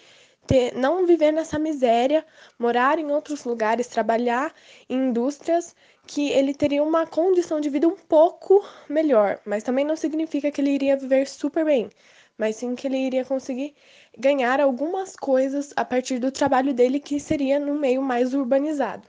ter, 0.48 0.74
não 0.74 1.06
viver 1.06 1.32
nessa 1.32 1.60
miséria, 1.60 2.26
morar 2.58 3.00
em 3.00 3.12
outros 3.12 3.44
lugares, 3.44 3.88
trabalhar 3.88 4.54
em 4.90 5.10
indústrias 5.10 5.76
que 6.06 6.30
ele 6.30 6.54
teria 6.54 6.84
uma 6.84 7.08
condição 7.08 7.60
de 7.60 7.70
vida 7.70 7.88
um 7.88 7.96
pouco 7.96 8.64
melhor, 8.90 9.40
mas 9.46 9.64
também 9.64 9.86
não 9.86 9.96
significa 9.96 10.52
que 10.52 10.62
ele 10.62 10.72
iria 10.72 10.98
viver 10.98 11.28
super 11.28 11.64
bem, 11.66 11.90
mas 12.38 12.58
sim 12.58 12.76
que 12.76 12.88
ele 12.88 12.98
iria 12.98 13.26
conseguir 13.26 13.74
ganhar 14.18 14.60
algumas 14.60 15.16
coisas 15.16 15.74
a 15.76 15.86
partir 15.86 16.20
do 16.20 16.32
trabalho 16.32 16.74
dele 16.74 17.00
que 17.00 17.20
seria 17.20 17.60
no 17.60 17.76
meio 17.76 18.02
mais 18.02 18.34
urbanizado. 18.34 19.08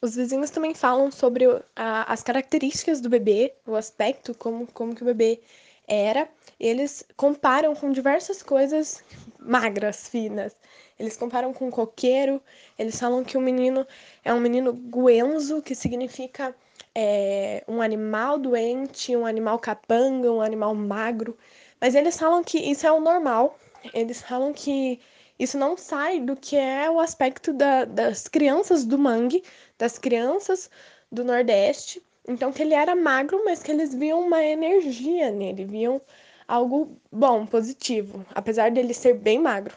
Os 0.00 0.16
vizinhos 0.16 0.50
também 0.50 0.74
falam 0.74 1.12
sobre 1.12 1.44
a, 1.76 2.12
as 2.12 2.22
características 2.22 3.00
do 3.00 3.08
bebê, 3.08 3.54
o 3.64 3.76
aspecto, 3.76 4.34
como, 4.34 4.66
como 4.66 4.94
que 4.94 5.02
o 5.02 5.06
bebê 5.06 5.40
era. 5.86 6.28
Eles 6.58 7.04
comparam 7.16 7.74
com 7.74 7.92
diversas 7.92 8.42
coisas 8.42 9.02
magras, 9.44 10.08
finas. 10.08 10.56
Eles 10.98 11.16
comparam 11.16 11.52
com 11.52 11.70
coqueiro, 11.70 12.40
eles 12.78 12.98
falam 12.98 13.24
que 13.24 13.36
o 13.36 13.40
menino 13.40 13.86
é 14.24 14.32
um 14.32 14.40
menino 14.40 14.72
guenzo, 14.72 15.62
que 15.62 15.74
significa 15.74 16.54
é, 16.94 17.64
um 17.66 17.80
animal 17.80 18.38
doente, 18.38 19.16
um 19.16 19.26
animal 19.26 19.58
capanga, 19.58 20.30
um 20.30 20.40
animal 20.40 20.74
magro. 20.74 21.36
Mas 21.80 21.94
eles 21.94 22.18
falam 22.18 22.44
que 22.44 22.58
isso 22.58 22.86
é 22.86 22.92
o 22.92 23.00
normal, 23.00 23.58
eles 23.92 24.22
falam 24.22 24.52
que 24.52 25.00
isso 25.38 25.58
não 25.58 25.76
sai 25.76 26.20
do 26.20 26.36
que 26.36 26.56
é 26.56 26.88
o 26.88 27.00
aspecto 27.00 27.52
da, 27.52 27.84
das 27.84 28.28
crianças 28.28 28.84
do 28.84 28.98
mangue, 28.98 29.42
das 29.76 29.98
crianças 29.98 30.70
do 31.10 31.24
Nordeste. 31.24 32.02
Então, 32.28 32.52
que 32.52 32.62
ele 32.62 32.74
era 32.74 32.94
magro, 32.94 33.42
mas 33.44 33.62
que 33.62 33.72
eles 33.72 33.92
viam 33.92 34.20
uma 34.20 34.44
energia 34.44 35.32
nele, 35.32 35.64
viam 35.64 36.00
algo 36.46 37.00
bom, 37.10 37.46
positivo, 37.46 38.24
apesar 38.34 38.70
dele 38.70 38.94
ser 38.94 39.14
bem 39.14 39.38
magro. 39.38 39.74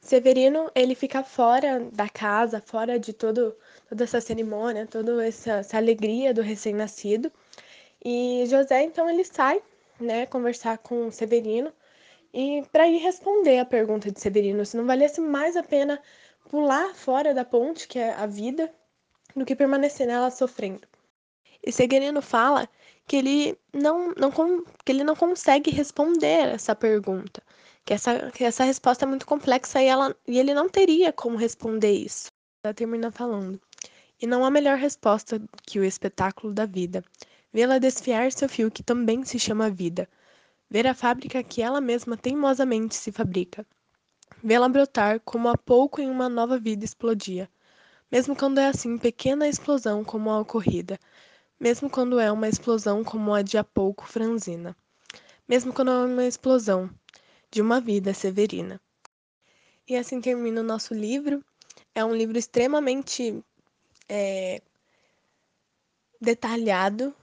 Severino, 0.00 0.70
ele 0.74 0.94
fica 0.94 1.22
fora 1.24 1.80
da 1.92 2.08
casa, 2.08 2.60
fora 2.60 2.98
de 2.98 3.12
todo, 3.12 3.56
toda 3.88 4.04
essa 4.04 4.20
cerimônia, 4.20 4.86
toda 4.86 5.26
essa, 5.26 5.52
essa 5.54 5.76
alegria 5.78 6.34
do 6.34 6.42
recém-nascido. 6.42 7.32
E 8.04 8.44
José, 8.46 8.82
então, 8.82 9.08
ele 9.08 9.24
sai, 9.24 9.62
né, 9.98 10.26
conversar 10.26 10.76
com 10.78 11.10
Severino 11.10 11.72
e 12.34 12.62
para 12.72 12.88
ir 12.88 12.98
responder 12.98 13.60
a 13.60 13.64
pergunta 13.64 14.10
de 14.10 14.20
Severino, 14.20 14.66
se 14.66 14.76
não 14.76 14.84
valesse 14.84 15.20
mais 15.20 15.56
a 15.56 15.62
pena 15.62 16.02
pular 16.50 16.94
fora 16.94 17.32
da 17.32 17.44
ponte, 17.44 17.86
que 17.86 17.98
é 17.98 18.12
a 18.12 18.26
vida, 18.26 18.74
do 19.36 19.44
que 19.44 19.56
permanecer 19.56 20.06
nela 20.06 20.30
sofrendo. 20.30 20.86
E 21.62 21.72
Severino 21.72 22.20
fala 22.20 22.68
que 23.06 23.16
ele 23.16 23.58
não, 23.72 24.12
não, 24.14 24.30
que 24.30 24.92
ele 24.92 25.04
não 25.04 25.14
consegue 25.14 25.70
responder 25.70 26.48
essa 26.54 26.74
pergunta, 26.74 27.42
que 27.84 27.94
essa, 27.94 28.30
que 28.30 28.44
essa 28.44 28.64
resposta 28.64 29.04
é 29.04 29.08
muito 29.08 29.26
complexa 29.26 29.82
e, 29.82 29.86
ela, 29.86 30.14
e 30.26 30.38
ele 30.38 30.54
não 30.54 30.68
teria 30.68 31.12
como 31.12 31.36
responder 31.36 31.92
isso. 31.92 32.28
Ela 32.62 32.74
termina 32.74 33.10
falando. 33.10 33.60
E 34.20 34.26
não 34.26 34.44
há 34.44 34.50
melhor 34.50 34.78
resposta 34.78 35.40
que 35.66 35.78
o 35.78 35.84
espetáculo 35.84 36.52
da 36.52 36.64
vida. 36.66 37.04
Vê-la 37.52 37.78
desfiar 37.78 38.32
seu 38.32 38.48
fio 38.48 38.70
que 38.70 38.82
também 38.82 39.24
se 39.24 39.38
chama 39.38 39.70
vida. 39.70 40.08
Ver 40.70 40.86
a 40.86 40.94
fábrica 40.94 41.42
que 41.42 41.60
ela 41.60 41.80
mesma 41.80 42.16
teimosamente 42.16 42.94
se 42.94 43.12
fabrica. 43.12 43.66
Vê-la 44.42 44.68
brotar 44.68 45.20
como 45.20 45.48
há 45.48 45.56
pouco 45.56 46.00
em 46.00 46.10
uma 46.10 46.28
nova 46.28 46.58
vida 46.58 46.84
explodia. 46.84 47.48
Mesmo 48.10 48.34
quando 48.34 48.58
é 48.58 48.68
assim 48.68 48.96
pequena 48.96 49.48
explosão 49.48 50.04
como 50.04 50.30
a 50.30 50.40
ocorrida. 50.40 50.98
Mesmo 51.58 51.88
quando 51.88 52.18
é 52.18 52.30
uma 52.30 52.48
explosão 52.48 53.04
como 53.04 53.32
a 53.32 53.42
de 53.42 53.56
há 53.56 53.64
pouco 53.64 54.06
franzina. 54.06 54.76
Mesmo 55.48 55.72
quando 55.72 55.90
é 55.90 56.04
uma 56.04 56.26
explosão, 56.26 56.90
de 57.50 57.62
uma 57.62 57.80
vida 57.80 58.12
severina. 58.12 58.80
E 59.86 59.96
assim 59.96 60.20
termina 60.20 60.60
o 60.60 60.64
nosso 60.64 60.94
livro. 60.94 61.44
É 61.94 62.04
um 62.04 62.14
livro 62.14 62.38
extremamente 62.38 63.42
é, 64.08 64.60
detalhado. 66.20 67.14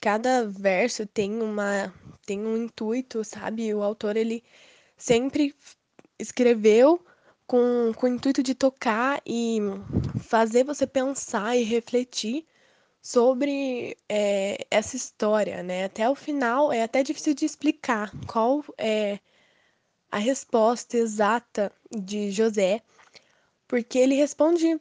Cada 0.00 0.46
verso 0.46 1.06
tem 1.06 1.40
uma 1.40 1.92
tem 2.26 2.40
um 2.40 2.56
intuito, 2.56 3.24
sabe? 3.24 3.74
O 3.74 3.82
autor 3.82 4.16
ele 4.16 4.44
sempre 4.96 5.54
escreveu 6.18 7.04
com, 7.46 7.92
com 7.96 8.06
o 8.06 8.08
intuito 8.08 8.42
de 8.42 8.54
tocar 8.54 9.20
e 9.26 9.58
fazer 10.22 10.62
você 10.62 10.86
pensar 10.86 11.56
e 11.56 11.64
refletir 11.64 12.46
sobre 13.02 13.96
é, 14.08 14.66
essa 14.70 14.96
história, 14.96 15.62
né? 15.62 15.84
Até 15.84 16.08
o 16.08 16.14
final 16.14 16.72
é 16.72 16.82
até 16.82 17.02
difícil 17.02 17.34
de 17.34 17.44
explicar 17.44 18.12
qual 18.26 18.64
é 18.76 19.18
a 20.10 20.18
resposta 20.18 20.96
exata 20.96 21.72
de 21.90 22.30
José, 22.30 22.82
porque 23.66 23.98
ele 23.98 24.14
responde 24.14 24.80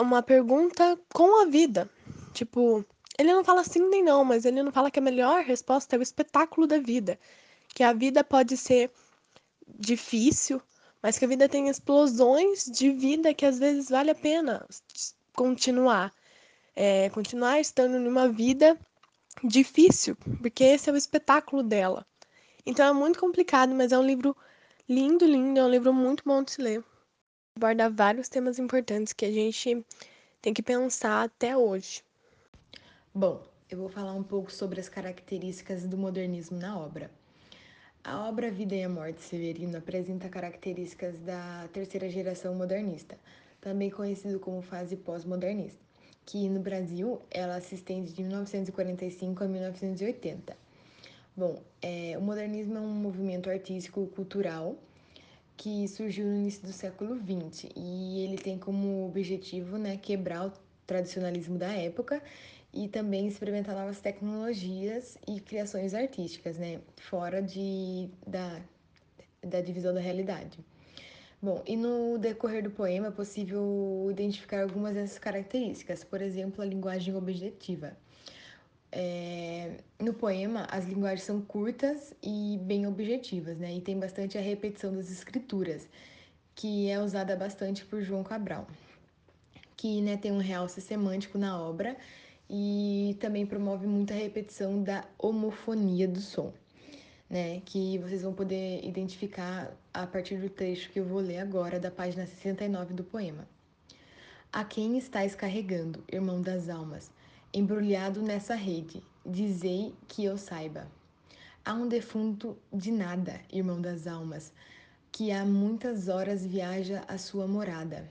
uma 0.00 0.22
pergunta 0.22 0.98
com 1.12 1.42
a 1.42 1.46
vida. 1.46 1.88
Tipo, 2.32 2.84
ele 3.18 3.32
não 3.32 3.44
fala 3.44 3.62
sim 3.62 3.88
nem 3.88 4.02
não, 4.02 4.24
mas 4.24 4.44
ele 4.44 4.62
não 4.62 4.72
fala 4.72 4.90
que 4.90 4.98
a 4.98 5.02
melhor 5.02 5.44
resposta 5.44 5.94
é 5.94 5.98
o 5.98 6.02
espetáculo 6.02 6.66
da 6.66 6.78
vida. 6.78 7.18
Que 7.68 7.82
a 7.82 7.92
vida 7.92 8.24
pode 8.24 8.56
ser 8.56 8.90
difícil, 9.78 10.60
mas 11.02 11.18
que 11.18 11.24
a 11.24 11.28
vida 11.28 11.48
tem 11.48 11.68
explosões 11.68 12.64
de 12.64 12.90
vida 12.90 13.34
que 13.34 13.46
às 13.46 13.58
vezes 13.58 13.88
vale 13.88 14.10
a 14.10 14.14
pena 14.14 14.66
continuar. 15.34 16.12
É, 16.76 17.08
continuar 17.10 17.60
estando 17.60 17.98
numa 17.98 18.28
vida 18.28 18.78
difícil, 19.42 20.16
porque 20.40 20.64
esse 20.64 20.90
é 20.90 20.92
o 20.92 20.96
espetáculo 20.96 21.62
dela. 21.62 22.06
Então 22.66 22.86
é 22.86 22.92
muito 22.92 23.18
complicado, 23.18 23.74
mas 23.74 23.92
é 23.92 23.98
um 23.98 24.06
livro 24.06 24.36
Lindo, 24.86 25.24
lindo, 25.24 25.58
é 25.58 25.64
um 25.64 25.70
livro 25.70 25.94
muito 25.94 26.22
bom 26.26 26.42
de 26.42 26.50
se 26.50 26.60
ler. 26.60 26.84
Aborda 27.56 27.88
vários 27.88 28.28
temas 28.28 28.58
importantes 28.58 29.14
que 29.14 29.24
a 29.24 29.32
gente 29.32 29.82
tem 30.42 30.52
que 30.52 30.62
pensar 30.62 31.24
até 31.24 31.56
hoje. 31.56 32.04
Bom, 33.14 33.42
eu 33.70 33.78
vou 33.78 33.88
falar 33.88 34.12
um 34.12 34.22
pouco 34.22 34.52
sobre 34.52 34.78
as 34.78 34.90
características 34.90 35.86
do 35.86 35.96
modernismo 35.96 36.58
na 36.58 36.78
obra. 36.78 37.10
A 38.04 38.28
obra 38.28 38.50
Vida 38.50 38.74
e 38.74 38.84
a 38.84 38.88
Morte 38.90 39.22
Severino 39.22 39.78
apresenta 39.78 40.28
características 40.28 41.18
da 41.20 41.66
terceira 41.72 42.10
geração 42.10 42.54
modernista, 42.54 43.18
também 43.62 43.88
conhecido 43.88 44.38
como 44.38 44.60
fase 44.60 44.96
pós-modernista, 44.96 45.80
que 46.26 46.48
no 46.48 46.60
Brasil 46.60 47.20
ela 47.30 47.60
se 47.60 47.74
estende 47.74 48.12
de 48.12 48.22
1945 48.22 49.44
a 49.44 49.48
1980. 49.48 50.56
Bom, 51.36 51.60
é, 51.82 52.16
o 52.16 52.22
modernismo 52.22 52.76
é 52.76 52.80
um 52.80 52.94
movimento 52.94 53.50
artístico-cultural 53.50 54.76
que 55.56 55.86
surgiu 55.88 56.26
no 56.26 56.36
início 56.36 56.62
do 56.62 56.72
século 56.72 57.16
XX 57.16 57.70
e 57.76 58.20
ele 58.20 58.36
tem 58.36 58.58
como 58.58 59.06
objetivo 59.06 59.76
né, 59.78 59.96
quebrar 59.96 60.46
o 60.46 60.52
tradicionalismo 60.86 61.58
da 61.58 61.72
época 61.72 62.22
e 62.72 62.88
também 62.88 63.26
experimentar 63.26 63.74
novas 63.74 64.00
tecnologias 64.00 65.16
e 65.28 65.40
criações 65.40 65.94
artísticas, 65.94 66.58
né, 66.58 66.80
fora 66.96 67.40
de, 67.40 68.08
da, 68.26 68.60
da 69.42 69.60
divisão 69.60 69.94
da 69.94 70.00
realidade. 70.00 70.58
Bom, 71.44 71.62
e 71.66 71.76
no 71.76 72.16
decorrer 72.16 72.62
do 72.62 72.70
poema 72.70 73.08
é 73.08 73.10
possível 73.10 74.08
identificar 74.10 74.62
algumas 74.62 74.94
dessas 74.94 75.18
características, 75.18 76.02
por 76.02 76.22
exemplo, 76.22 76.62
a 76.62 76.64
linguagem 76.64 77.14
objetiva. 77.14 77.94
É, 78.90 79.76
no 80.00 80.14
poema, 80.14 80.66
as 80.70 80.86
linguagens 80.86 81.24
são 81.24 81.42
curtas 81.42 82.14
e 82.22 82.58
bem 82.62 82.86
objetivas, 82.86 83.58
né? 83.58 83.74
E 83.74 83.82
tem 83.82 83.98
bastante 84.00 84.38
a 84.38 84.40
repetição 84.40 84.90
das 84.94 85.10
escrituras, 85.10 85.86
que 86.54 86.88
é 86.88 86.98
usada 86.98 87.36
bastante 87.36 87.84
por 87.84 88.00
João 88.00 88.24
Cabral, 88.24 88.66
que 89.76 90.00
né, 90.00 90.16
tem 90.16 90.32
um 90.32 90.38
realce 90.38 90.80
semântico 90.80 91.36
na 91.36 91.60
obra 91.60 91.94
e 92.48 93.18
também 93.20 93.44
promove 93.44 93.86
muita 93.86 94.14
repetição 94.14 94.82
da 94.82 95.04
homofonia 95.18 96.08
do 96.08 96.22
som, 96.22 96.54
né? 97.28 97.60
Que 97.66 97.98
vocês 97.98 98.22
vão 98.22 98.32
poder 98.32 98.82
identificar 98.82 99.76
a 99.94 100.04
partir 100.08 100.36
do 100.38 100.50
trecho 100.50 100.90
que 100.90 100.98
eu 100.98 101.04
vou 101.04 101.20
ler 101.20 101.38
agora, 101.38 101.78
da 101.78 101.88
página 101.90 102.26
69 102.26 102.92
do 102.92 103.04
poema. 103.04 103.46
A 104.52 104.64
quem 104.64 104.98
estáis 104.98 105.36
carregando, 105.36 106.02
irmão 106.10 106.42
das 106.42 106.68
almas, 106.68 107.12
embrulhado 107.52 108.20
nessa 108.20 108.56
rede? 108.56 109.00
Dizei 109.24 109.94
que 110.08 110.24
eu 110.24 110.36
saiba. 110.36 110.88
Há 111.64 111.72
um 111.74 111.88
defunto 111.88 112.58
de 112.72 112.90
nada, 112.90 113.40
irmão 113.52 113.80
das 113.80 114.08
almas, 114.08 114.52
que 115.12 115.30
há 115.30 115.44
muitas 115.44 116.08
horas 116.08 116.44
viaja 116.44 117.04
à 117.06 117.16
sua 117.16 117.46
morada. 117.46 118.10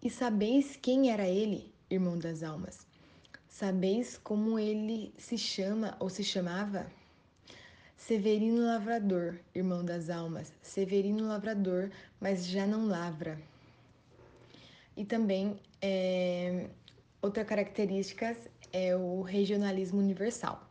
E 0.00 0.08
sabeis 0.08 0.78
quem 0.80 1.10
era 1.10 1.26
ele, 1.26 1.72
irmão 1.90 2.16
das 2.16 2.44
almas? 2.44 2.86
Sabeis 3.48 4.16
como 4.16 4.56
ele 4.56 5.12
se 5.18 5.36
chama 5.36 5.96
ou 5.98 6.08
se 6.08 6.22
chamava? 6.22 6.86
Severino 8.06 8.66
Lavrador, 8.66 9.38
irmão 9.54 9.84
das 9.84 10.10
almas, 10.10 10.52
Severino 10.60 11.28
Lavrador, 11.28 11.88
mas 12.20 12.44
já 12.48 12.66
não 12.66 12.88
lavra. 12.88 13.38
E 14.96 15.04
também 15.04 15.56
é, 15.80 16.66
outra 17.22 17.44
característica 17.44 18.36
é 18.72 18.96
o 18.96 19.22
regionalismo 19.22 20.00
universal. 20.00 20.68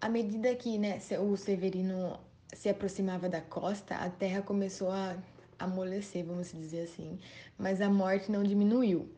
À 0.00 0.08
medida 0.08 0.54
que 0.54 0.78
né, 0.78 1.00
o 1.20 1.36
Severino 1.36 2.20
se 2.54 2.68
aproximava 2.68 3.28
da 3.28 3.40
costa, 3.40 3.96
a 3.96 4.08
terra 4.08 4.40
começou 4.40 4.92
a 4.92 5.16
amolecer, 5.58 6.24
vamos 6.24 6.52
dizer 6.52 6.82
assim, 6.82 7.18
mas 7.58 7.80
a 7.80 7.90
morte 7.90 8.30
não 8.30 8.44
diminuiu, 8.44 9.10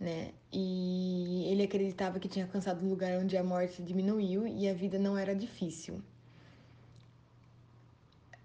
né? 0.00 0.32
E 0.50 1.44
ele 1.48 1.62
acreditava 1.62 2.18
que 2.18 2.26
tinha 2.26 2.46
alcançado 2.46 2.84
um 2.84 2.88
lugar 2.88 3.20
onde 3.20 3.36
a 3.36 3.44
morte 3.44 3.82
diminuiu 3.82 4.46
e 4.46 4.66
a 4.66 4.72
vida 4.72 4.98
não 4.98 5.18
era 5.18 5.34
difícil. 5.36 6.00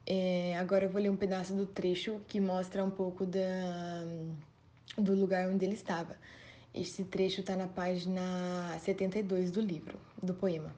É, 0.05 0.55
agora 0.57 0.85
eu 0.85 0.89
vou 0.89 1.01
ler 1.01 1.09
um 1.09 1.15
pedaço 1.15 1.55
do 1.55 1.65
trecho 1.65 2.21
que 2.27 2.39
mostra 2.39 2.83
um 2.83 2.91
pouco 2.91 3.25
da, 3.25 4.03
do 4.97 5.15
lugar 5.15 5.49
onde 5.49 5.63
ele 5.65 5.73
estava. 5.73 6.17
Esse 6.73 7.05
trecho 7.05 7.39
está 7.39 7.55
na 7.55 7.67
página 7.67 8.77
72 8.79 9.49
do 9.49 9.61
livro, 9.61 9.97
do 10.21 10.33
poema. 10.33 10.75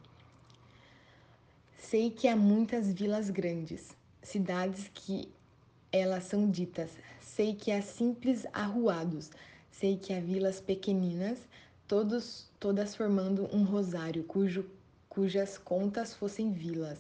Sei 1.76 2.12
que 2.12 2.28
há 2.28 2.36
muitas 2.36 2.94
vilas 2.94 3.30
grandes, 3.30 3.98
cidades 4.22 4.90
que 4.94 5.30
elas 5.92 6.26
são 6.26 6.50
ditas. 6.50 6.92
Sei 7.20 7.56
que 7.56 7.72
há 7.72 7.82
simples 7.82 8.46
arruados, 8.54 9.32
sei 9.80 9.98
que 9.98 10.14
há 10.14 10.20
vilas 10.20 10.60
pequeninas, 10.60 11.40
todos, 11.88 12.50
todas 12.60 12.96
formando 12.96 13.50
um 13.54 13.64
rosário, 13.64 14.24
cujo, 14.24 14.66
cujas 15.10 15.58
contas 15.58 16.14
fossem 16.14 16.52
vilas 16.52 17.00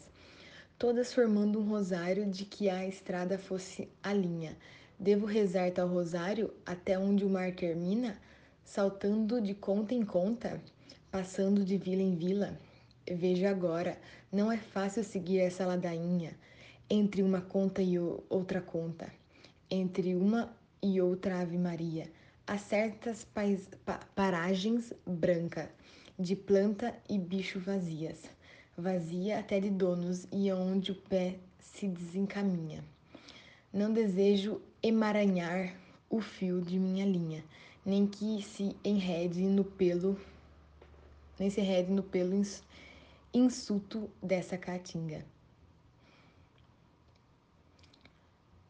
todas 0.78 1.12
formando 1.12 1.60
um 1.60 1.68
rosário 1.68 2.30
de 2.30 2.46
que 2.46 2.70
a 2.70 2.88
estrada 2.88 3.38
fosse 3.38 3.90
a 4.04 4.14
linha. 4.14 4.56
Devo 5.00 5.26
rezar 5.26 5.72
tal 5.72 5.88
rosário 5.88 6.54
até 6.66 6.98
onde 6.98 7.26
o 7.26 7.30
mar 7.30 7.52
termina, 7.54 8.18
saltando 8.64 9.42
de 9.42 9.56
conta 9.56 9.96
em 9.96 10.06
conta, 10.06 10.62
passando 11.12 11.64
de 11.64 11.78
vila 11.78 12.02
em 12.02 12.16
vila? 12.16 12.58
Veja 13.10 13.50
agora, 13.50 13.98
não 14.32 14.52
é 14.52 14.58
fácil 14.58 15.04
seguir 15.04 15.40
essa 15.40 15.66
ladainha 15.66 16.38
entre 16.90 17.24
uma 17.24 17.42
conta 17.42 17.82
e 17.82 17.98
outra 18.30 18.62
conta, 18.62 19.12
entre 19.70 20.16
uma 20.16 20.56
e 20.82 21.02
outra 21.02 21.40
Ave 21.40 21.58
Maria. 21.58 22.08
Há 22.48 22.58
certas 22.58 23.26
pais, 23.26 23.70
pa, 23.86 24.00
paragens 24.16 24.94
brancas, 25.06 25.70
de 26.18 26.36
planta 26.36 26.96
e 27.08 27.20
bicho 27.20 27.60
vazias 27.60 28.38
vazia 28.78 29.40
até 29.40 29.60
de 29.60 29.72
donos 29.72 30.28
e 30.32 30.52
onde 30.52 30.92
o 30.92 30.96
pé 30.96 31.40
se 31.60 31.88
desencaminha. 31.88 32.84
Não 33.74 33.92
desejo 33.92 34.62
emaranhar 34.84 35.76
o 36.10 36.22
fio 36.22 36.62
de 36.62 36.78
minha 36.78 37.06
linha, 37.06 37.44
nem 37.84 38.06
que 38.06 38.42
se 38.44 38.76
enrede 38.86 39.42
no 39.42 39.64
pelo, 39.64 40.20
nem 41.40 41.50
se 41.50 41.60
enrede 41.60 41.92
no 41.92 42.04
pelo 42.04 42.40
insulto 43.34 44.10
dessa 44.22 44.58
caatinga. 44.58 45.26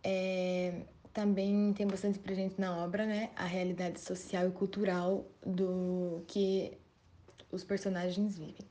É, 0.03 0.83
também 1.17 1.73
tem 1.73 1.87
bastante 1.87 2.19
presente 2.19 2.61
na 2.61 2.77
obra, 2.77 3.03
né, 3.03 3.31
a 3.35 3.45
realidade 3.45 3.99
social 3.99 4.49
e 4.49 4.51
cultural 4.51 5.25
do 5.43 6.23
que 6.27 6.77
os 7.51 7.63
personagens 7.63 8.37
vivem. 8.37 8.67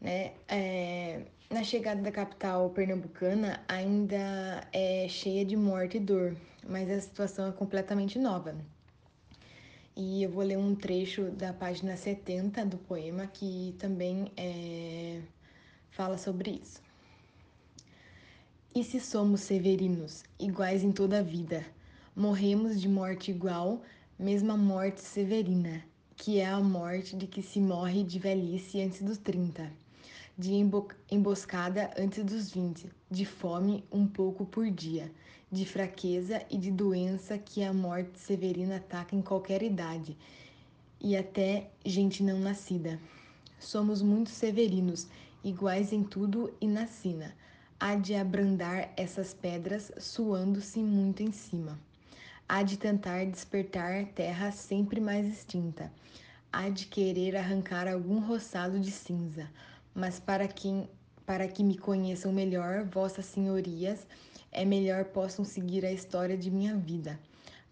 Né? 0.00 0.32
É, 0.48 1.22
na 1.48 1.62
chegada 1.62 2.02
da 2.02 2.10
capital 2.10 2.68
pernambucana 2.70 3.62
ainda 3.68 4.66
é 4.72 5.06
cheia 5.08 5.44
de 5.44 5.56
morte 5.56 5.98
e 5.98 6.00
dor, 6.00 6.36
mas 6.68 6.90
a 6.90 7.00
situação 7.00 7.48
é 7.48 7.52
completamente 7.52 8.18
nova. 8.18 8.56
E 9.94 10.24
eu 10.24 10.30
vou 10.30 10.42
ler 10.42 10.58
um 10.58 10.74
trecho 10.74 11.30
da 11.30 11.52
página 11.52 11.96
70 11.96 12.66
do 12.66 12.76
poema 12.76 13.24
que 13.24 13.72
também 13.78 14.32
é, 14.36 15.20
fala 15.90 16.18
sobre 16.18 16.60
isso. 16.60 16.85
E 18.76 18.84
se 18.84 19.00
somos 19.00 19.40
severinos, 19.40 20.22
iguais 20.38 20.84
em 20.84 20.92
toda 20.92 21.20
a 21.20 21.22
vida, 21.22 21.64
morremos 22.14 22.78
de 22.78 22.86
morte 22.86 23.30
igual, 23.30 23.80
mesma 24.18 24.54
morte 24.54 25.00
severina, 25.00 25.82
que 26.14 26.40
é 26.40 26.46
a 26.46 26.60
morte 26.60 27.16
de 27.16 27.26
que 27.26 27.40
se 27.40 27.58
morre 27.58 28.04
de 28.04 28.18
velhice 28.18 28.82
antes 28.82 29.00
dos 29.00 29.16
30 29.16 29.72
de 30.36 30.52
emboscada 31.10 31.90
antes 31.96 32.22
dos 32.22 32.50
20, 32.50 32.90
de 33.10 33.24
fome 33.24 33.82
um 33.90 34.06
pouco 34.06 34.44
por 34.44 34.70
dia, 34.70 35.10
de 35.50 35.64
fraqueza 35.64 36.44
e 36.50 36.58
de 36.58 36.70
doença 36.70 37.38
que 37.38 37.64
a 37.64 37.72
morte 37.72 38.18
severina 38.18 38.76
ataca 38.76 39.16
em 39.16 39.22
qualquer 39.22 39.62
idade, 39.62 40.14
e 41.00 41.16
até 41.16 41.70
gente 41.82 42.22
não 42.22 42.38
nascida. 42.38 43.00
Somos 43.58 44.02
muito 44.02 44.28
severinos, 44.28 45.08
iguais 45.42 45.94
em 45.94 46.04
tudo 46.04 46.52
e 46.60 46.68
na 46.68 46.86
sina. 46.86 47.34
Há 47.78 47.94
de 47.94 48.14
abrandar 48.14 48.92
essas 48.96 49.34
pedras, 49.34 49.92
suando-se 49.98 50.80
muito 50.80 51.22
em 51.22 51.32
cima. 51.32 51.78
Há 52.48 52.62
de 52.62 52.76
tentar 52.76 53.24
despertar 53.26 54.06
terra 54.06 54.50
sempre 54.52 55.00
mais 55.00 55.26
extinta. 55.26 55.92
Há 56.52 56.68
de 56.68 56.86
querer 56.86 57.36
arrancar 57.36 57.88
algum 57.88 58.18
roçado 58.20 58.80
de 58.80 58.90
cinza 58.90 59.50
mas 59.96 60.20
para 60.20 60.46
quem 60.46 60.88
para 61.24 61.48
que 61.48 61.64
me 61.64 61.76
conheçam 61.76 62.32
melhor, 62.32 62.84
vossas 62.84 63.24
senhorias, 63.24 64.06
é 64.52 64.64
melhor 64.64 65.06
possam 65.06 65.44
seguir 65.44 65.84
a 65.84 65.90
história 65.90 66.38
de 66.38 66.52
minha 66.52 66.76
vida. 66.76 67.18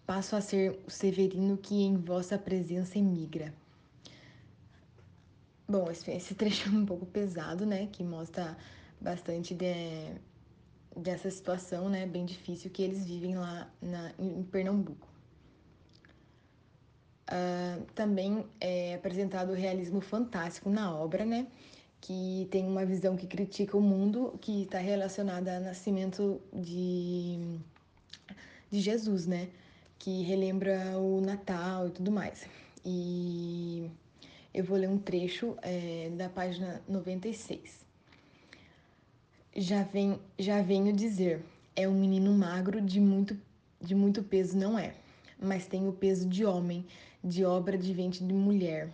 Passo 0.05 0.35
a 0.35 0.41
ser 0.41 0.77
o 0.85 0.91
Severino 0.91 1.55
que 1.55 1.83
em 1.83 1.95
vossa 1.95 2.37
presença 2.37 2.99
emigra. 2.99 3.53
Bom, 5.65 5.89
esse, 5.89 6.11
esse 6.11 6.35
trecho 6.35 6.67
é 6.67 6.71
um 6.73 6.85
pouco 6.85 7.05
pesado, 7.05 7.65
né? 7.65 7.87
Que 7.89 8.03
mostra 8.03 8.57
bastante 9.05 9.53
de, 9.53 9.71
dessa 10.97 11.29
situação, 11.29 11.87
né? 11.87 12.07
Bem 12.07 12.25
difícil 12.25 12.71
que 12.71 12.81
eles 12.81 13.05
vivem 13.05 13.35
lá 13.35 13.71
na, 13.79 14.11
em 14.17 14.43
Pernambuco. 14.43 15.07
Uh, 17.29 17.83
também 17.93 18.45
é 18.59 18.95
apresentado 18.95 19.51
o 19.51 19.55
realismo 19.55 20.01
fantástico 20.01 20.69
na 20.69 20.95
obra, 20.95 21.23
né? 21.23 21.47
que 22.01 22.47
tem 22.51 22.67
uma 22.67 22.85
visão 22.85 23.15
que 23.15 23.25
critica 23.25 23.75
o 23.75 23.81
mundo, 23.81 24.37
que 24.39 24.61
está 24.63 24.77
relacionada 24.77 25.55
ao 25.55 25.61
nascimento 25.63 26.39
de, 26.53 27.57
de 28.69 28.79
Jesus, 28.79 29.25
né? 29.25 29.49
Que 29.97 30.21
relembra 30.21 30.99
o 30.99 31.19
Natal 31.19 31.87
e 31.87 31.89
tudo 31.89 32.11
mais. 32.11 32.45
E 32.85 33.89
eu 34.53 34.63
vou 34.63 34.77
ler 34.77 34.87
um 34.87 34.99
trecho 34.99 35.57
é, 35.63 36.11
da 36.15 36.29
página 36.29 36.79
96. 36.87 37.84
Já, 39.55 39.83
vem, 39.83 40.19
já 40.37 40.61
venho 40.61 40.93
dizer, 40.93 41.43
é 41.75 41.87
um 41.87 41.99
menino 41.99 42.33
magro 42.33 42.81
de 42.81 42.99
muito, 42.99 43.39
de 43.79 43.95
muito 43.95 44.21
peso, 44.21 44.57
não 44.57 44.77
é, 44.77 44.95
mas 45.39 45.65
tem 45.65 45.87
o 45.87 45.93
peso 45.93 46.27
de 46.27 46.45
homem, 46.45 46.85
de 47.23 47.45
obra 47.45 47.77
de 47.77 47.93
ventre 47.93 48.25
de 48.25 48.33
mulher, 48.33 48.89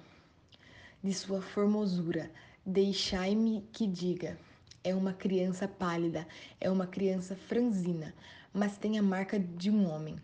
de 1.04 1.14
sua 1.14 1.42
formosura 1.42 2.30
Deixai-me 2.66 3.68
que 3.74 3.88
diga. 3.88 4.38
É 4.84 4.94
uma 4.94 5.14
criança 5.14 5.68
pálida, 5.68 6.28
é 6.60 6.70
uma 6.70 6.86
criança 6.86 7.36
franzina, 7.36 8.14
mas 8.54 8.78
tem 8.78 9.00
a 9.00 9.02
marca 9.02 9.40
de 9.40 9.72
um 9.72 9.90
homem, 9.90 10.16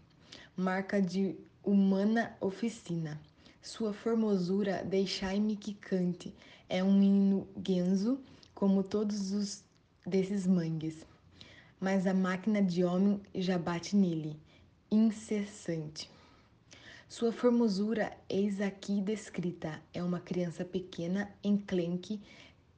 marca 0.56 1.02
de 1.02 1.36
humana 1.63 2.38
oficina. 2.39 3.19
Sua 3.60 3.91
formosura, 3.91 4.84
deixai-me 4.86 5.56
que 5.56 5.73
cante. 5.73 6.32
É 6.69 6.84
um 6.84 6.93
menino 6.93 7.47
guenzo, 7.58 8.19
como 8.54 8.84
todos 8.84 9.32
os 9.32 9.63
desses 10.08 10.48
mangues. 10.48 11.06
Mas 11.80 12.08
a 12.08 12.13
máquina 12.13 12.63
de 12.63 12.84
homem 12.84 13.22
já 13.36 13.58
bate 13.58 13.96
nele, 13.96 14.36
incessante. 14.89 16.10
Sua 17.10 17.32
formosura, 17.32 18.12
eis 18.30 18.60
aqui 18.60 19.02
descrita, 19.02 19.82
é 19.93 20.02
uma 20.02 20.20
criança 20.20 20.65
pequena, 20.65 21.30
enclenque 21.43 22.20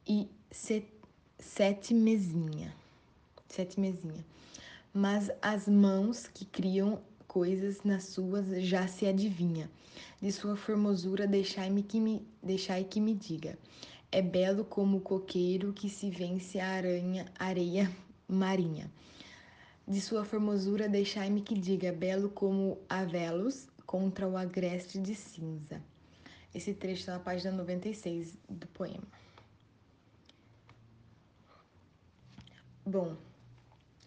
e 0.07 0.27
sete 0.51 1.93
mesinha. 1.93 2.73
Sete 3.47 3.79
mesinha. 3.79 4.25
Mas 4.93 5.31
as 5.41 5.67
mãos 5.67 6.27
que 6.27 6.45
criam 6.45 7.01
coisas 7.27 7.83
nas 7.83 8.05
suas 8.05 8.45
já 8.63 8.87
se 8.87 9.05
adivinha. 9.05 9.69
De 10.21 10.31
sua 10.31 10.55
formosura 10.55 11.25
deixai-me 11.25 11.83
que 11.83 11.99
me 11.99 12.27
deixai 12.41 12.83
que 12.83 12.99
me 12.99 13.13
diga. 13.13 13.57
É 14.11 14.21
belo 14.21 14.65
como 14.65 14.97
o 14.97 15.01
coqueiro 15.01 15.71
que 15.71 15.89
se 15.89 16.09
vence 16.09 16.59
a 16.59 16.67
aranha, 16.67 17.25
areia 17.37 17.91
marinha. 18.27 18.91
De 19.87 19.99
sua 19.99 20.23
formosura 20.23 20.87
deixai-me 20.87 21.41
que 21.41 21.57
diga, 21.57 21.91
belo 21.91 22.29
como 22.29 22.77
a 22.87 23.03
velos 23.03 23.67
contra 23.85 24.27
o 24.27 24.37
agreste 24.37 24.99
de 24.99 25.15
cinza. 25.15 25.81
Esse 26.53 26.73
trecho 26.73 27.01
está 27.01 27.13
na 27.13 27.19
página 27.19 27.51
96 27.51 28.37
do 28.47 28.67
poema. 28.67 29.07
Bom, 32.85 33.15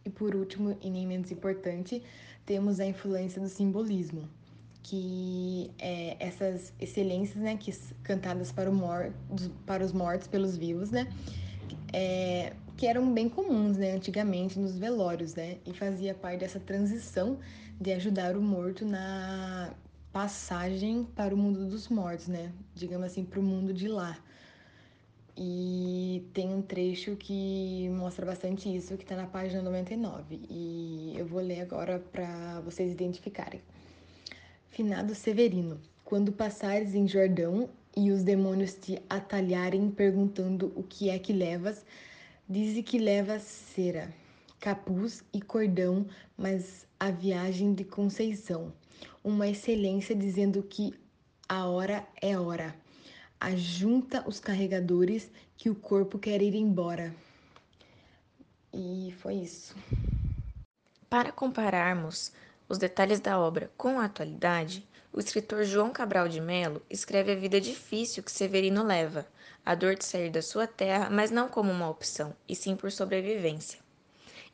e 0.04 0.10
por 0.10 0.34
último, 0.34 0.76
e 0.80 0.90
nem 0.90 1.06
menos 1.06 1.30
importante, 1.30 2.02
temos 2.44 2.80
a 2.80 2.86
influência 2.86 3.40
do 3.40 3.48
simbolismo, 3.48 4.28
que 4.82 5.70
é 5.78 6.16
essas 6.18 6.72
excelências, 6.80 7.42
né, 7.42 7.56
que 7.56 7.72
cantadas 8.02 8.50
para, 8.50 8.70
o 8.70 8.74
mor 8.74 9.12
para 9.64 9.84
os 9.84 9.92
mortos 9.92 10.26
pelos 10.26 10.56
vivos, 10.56 10.90
né, 10.90 11.08
é, 11.92 12.52
que 12.76 12.86
eram 12.86 13.12
bem 13.12 13.28
comuns, 13.28 13.76
né, 13.76 13.92
antigamente 13.92 14.58
nos 14.58 14.76
velórios, 14.76 15.34
né, 15.34 15.58
e 15.64 15.72
fazia 15.72 16.14
parte 16.14 16.40
dessa 16.40 16.58
transição 16.58 17.38
de 17.80 17.92
ajudar 17.92 18.36
o 18.36 18.42
morto 18.42 18.84
na 18.84 19.72
passagem 20.12 21.04
para 21.04 21.34
o 21.34 21.38
mundo 21.38 21.66
dos 21.66 21.88
mortos, 21.88 22.28
né, 22.28 22.52
digamos 22.74 23.06
assim, 23.06 23.24
para 23.24 23.40
o 23.40 23.42
mundo 23.42 23.72
de 23.72 23.88
lá. 23.88 24.18
E 25.36 26.28
tem 26.34 26.52
um 26.52 26.60
trecho 26.60 27.16
que 27.16 27.88
mostra 27.90 28.26
bastante 28.26 28.74
isso, 28.74 28.96
que 28.98 29.02
está 29.02 29.16
na 29.16 29.26
página 29.26 29.62
99. 29.62 30.38
E 30.50 31.14
eu 31.16 31.24
vou 31.26 31.40
ler 31.40 31.62
agora 31.62 31.98
para 31.98 32.60
vocês 32.60 32.92
identificarem. 32.92 33.62
Finado 34.72 35.14
Severino, 35.14 35.78
quando 36.02 36.32
passares 36.32 36.94
em 36.94 37.06
Jordão 37.06 37.68
e 37.94 38.10
os 38.10 38.22
demônios 38.22 38.72
te 38.72 39.02
atalharem 39.06 39.90
perguntando 39.90 40.72
o 40.74 40.82
que 40.82 41.10
é 41.10 41.18
que 41.18 41.30
levas, 41.30 41.84
dize 42.48 42.82
que 42.82 42.96
levas 42.96 43.42
cera, 43.42 44.10
capuz 44.58 45.22
e 45.30 45.42
cordão, 45.42 46.06
mas 46.38 46.86
a 46.98 47.10
viagem 47.10 47.74
de 47.74 47.84
Conceição. 47.84 48.72
Uma 49.22 49.46
excelência 49.46 50.16
dizendo 50.16 50.62
que 50.62 50.94
a 51.46 51.66
hora 51.66 52.08
é 52.22 52.38
hora 52.38 52.74
ajunta 53.38 54.26
os 54.26 54.40
carregadores 54.40 55.30
que 55.54 55.68
o 55.68 55.74
corpo 55.74 56.18
quer 56.18 56.40
ir 56.40 56.54
embora. 56.54 57.14
E 58.72 59.12
foi 59.18 59.34
isso. 59.34 59.76
Para 61.10 61.30
compararmos 61.30 62.32
os 62.72 62.78
detalhes 62.78 63.20
da 63.20 63.38
obra 63.38 63.70
com 63.76 64.00
a 64.00 64.06
atualidade, 64.06 64.88
o 65.12 65.20
escritor 65.20 65.62
João 65.62 65.90
Cabral 65.90 66.26
de 66.26 66.40
Melo 66.40 66.80
escreve 66.88 67.32
a 67.32 67.36
vida 67.36 67.60
difícil 67.60 68.22
que 68.22 68.32
Severino 68.32 68.82
leva, 68.82 69.26
a 69.62 69.74
dor 69.74 69.94
de 69.94 70.06
sair 70.06 70.30
da 70.30 70.40
sua 70.40 70.66
terra, 70.66 71.10
mas 71.10 71.30
não 71.30 71.50
como 71.50 71.70
uma 71.70 71.90
opção, 71.90 72.34
e 72.48 72.56
sim 72.56 72.74
por 72.74 72.90
sobrevivência. 72.90 73.78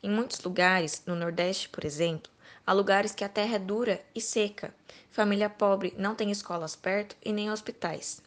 Em 0.03 0.09
muitos 0.09 0.41
lugares, 0.41 1.01
no 1.05 1.15
Nordeste, 1.15 1.69
por 1.69 1.85
exemplo, 1.85 2.29
há 2.67 2.73
lugares 2.73 3.15
que 3.15 3.23
a 3.23 3.29
terra 3.29 3.55
é 3.55 3.59
dura 3.59 4.01
e 4.13 4.19
seca, 4.19 4.75
família 5.09 5.49
pobre 5.49 5.93
não 5.97 6.13
tem 6.13 6.29
escolas 6.29 6.75
perto 6.75 7.15
e 7.23 7.31
nem 7.31 7.49
hospitais 7.49 8.21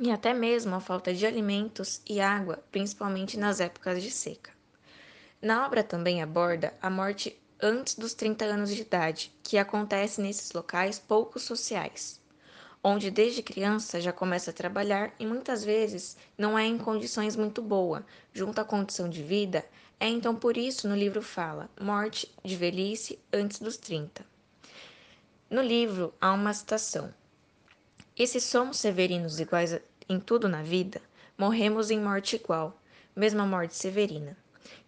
e 0.00 0.10
até 0.10 0.34
mesmo 0.34 0.74
a 0.74 0.80
falta 0.80 1.14
de 1.14 1.24
alimentos 1.24 2.00
e 2.08 2.20
água, 2.20 2.58
principalmente 2.72 3.38
nas 3.38 3.60
épocas 3.60 4.02
de 4.02 4.10
seca. 4.10 4.50
Na 5.40 5.64
obra 5.66 5.84
também 5.84 6.22
aborda 6.22 6.74
a 6.82 6.88
morte 6.88 7.38
antes 7.64 7.94
dos 7.94 8.12
30 8.12 8.44
anos 8.44 8.74
de 8.74 8.82
idade, 8.82 9.32
que 9.40 9.56
acontece 9.56 10.20
nesses 10.20 10.50
locais 10.50 10.98
pouco 10.98 11.38
sociais, 11.38 12.20
onde 12.82 13.08
desde 13.08 13.40
criança 13.40 14.00
já 14.00 14.12
começa 14.12 14.50
a 14.50 14.54
trabalhar 14.54 15.14
e 15.16 15.24
muitas 15.24 15.62
vezes 15.62 16.16
não 16.36 16.58
é 16.58 16.66
em 16.66 16.76
condições 16.76 17.36
muito 17.36 17.62
boas, 17.62 18.02
junto 18.32 18.60
à 18.60 18.64
condição 18.64 19.08
de 19.08 19.22
vida, 19.22 19.64
é 20.00 20.08
então 20.08 20.34
por 20.34 20.56
isso 20.56 20.88
no 20.88 20.96
livro 20.96 21.22
fala 21.22 21.70
morte 21.80 22.28
de 22.44 22.56
velhice 22.56 23.16
antes 23.32 23.60
dos 23.60 23.76
30. 23.76 24.26
No 25.48 25.62
livro 25.62 26.12
há 26.20 26.32
uma 26.32 26.52
citação: 26.52 27.14
e 28.18 28.26
se 28.26 28.40
somos 28.40 28.78
severinos 28.78 29.38
iguais 29.38 29.78
em 30.08 30.18
tudo 30.18 30.48
na 30.48 30.64
vida, 30.64 31.00
morremos 31.38 31.92
em 31.92 32.00
morte 32.00 32.34
igual, 32.34 32.76
mesma 33.14 33.46
morte 33.46 33.76
severina, 33.76 34.36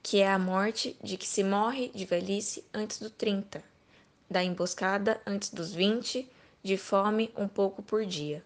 que 0.03 0.21
é 0.21 0.29
a 0.29 0.39
morte 0.39 0.97
de 1.03 1.17
que 1.17 1.27
se 1.27 1.43
morre 1.43 1.91
de 1.95 2.05
velhice 2.05 2.65
antes 2.73 2.99
do 2.99 3.11
30, 3.11 3.63
da 4.31 4.43
emboscada 4.43 5.21
antes 5.27 5.51
dos 5.51 5.73
20, 5.73 6.29
de 6.63 6.77
fome 6.77 7.33
um 7.37 7.47
pouco 7.47 7.83
por 7.83 8.05
dia. 8.05 8.45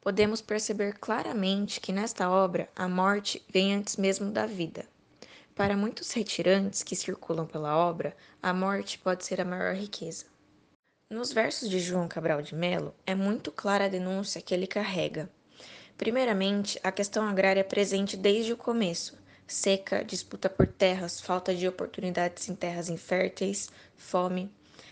Podemos 0.00 0.40
perceber 0.40 0.98
claramente 0.98 1.80
que 1.80 1.92
nesta 1.92 2.28
obra 2.28 2.68
a 2.74 2.88
morte 2.88 3.42
vem 3.48 3.74
antes 3.74 3.96
mesmo 3.96 4.30
da 4.30 4.46
vida. 4.46 4.84
Para 5.54 5.76
muitos 5.76 6.10
retirantes 6.12 6.82
que 6.82 6.96
circulam 6.96 7.46
pela 7.46 7.76
obra, 7.76 8.16
a 8.42 8.52
morte 8.52 8.98
pode 8.98 9.24
ser 9.24 9.40
a 9.40 9.44
maior 9.44 9.74
riqueza. 9.74 10.26
Nos 11.08 11.30
versos 11.30 11.68
de 11.68 11.78
João 11.78 12.08
Cabral 12.08 12.40
de 12.40 12.54
Melo, 12.54 12.94
é 13.06 13.14
muito 13.14 13.52
clara 13.52 13.84
a 13.84 13.88
denúncia 13.88 14.40
que 14.40 14.54
ele 14.54 14.66
carrega. 14.66 15.30
Primeiramente, 15.96 16.80
a 16.82 16.90
questão 16.90 17.28
agrária 17.28 17.60
é 17.60 17.64
presente 17.64 18.16
desde 18.16 18.52
o 18.52 18.56
começo: 18.56 19.16
seca, 19.52 20.04
disputa 20.04 20.48
por 20.48 20.66
terras, 20.66 21.20
falta 21.20 21.54
de 21.54 21.68
oportunidades 21.68 22.48
em 22.48 22.54
terras 22.54 22.88
inférteis, 22.88 23.70
fome. 23.96 24.50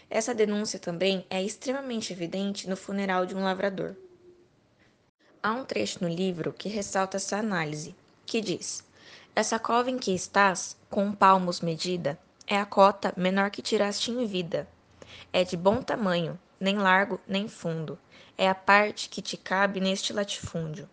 Essa 0.08 0.34
denúncia 0.34 0.78
também 0.78 1.24
é 1.30 1.42
extremamente 1.42 2.12
evidente 2.12 2.68
no 2.68 2.76
funeral 2.76 3.26
de 3.26 3.34
um 3.34 3.42
lavrador. 3.42 3.96
Há 5.42 5.52
um 5.52 5.64
trecho 5.64 6.04
no 6.04 6.08
livro 6.08 6.52
que 6.52 6.68
ressalta 6.68 7.16
essa 7.16 7.38
análise, 7.38 7.94
que 8.26 8.40
diz: 8.40 8.84
Essa 9.34 9.58
cova 9.58 9.90
em 9.90 9.98
que 9.98 10.14
estás, 10.14 10.76
com 10.90 11.12
palmos 11.12 11.60
medida, 11.60 12.18
é 12.46 12.56
a 12.56 12.66
cota 12.66 13.14
menor 13.16 13.50
que 13.50 13.62
tiraste 13.62 14.10
em 14.10 14.26
vida 14.26 14.68
é 15.32 15.44
de 15.44 15.56
bom 15.56 15.82
tamanho, 15.82 16.38
nem 16.58 16.78
largo 16.78 17.20
nem 17.26 17.48
fundo. 17.48 17.98
É 18.36 18.48
a 18.48 18.54
parte 18.54 19.08
que 19.08 19.22
te 19.22 19.36
cabe 19.36 19.80
neste 19.80 20.12
latifúndio. 20.12 20.88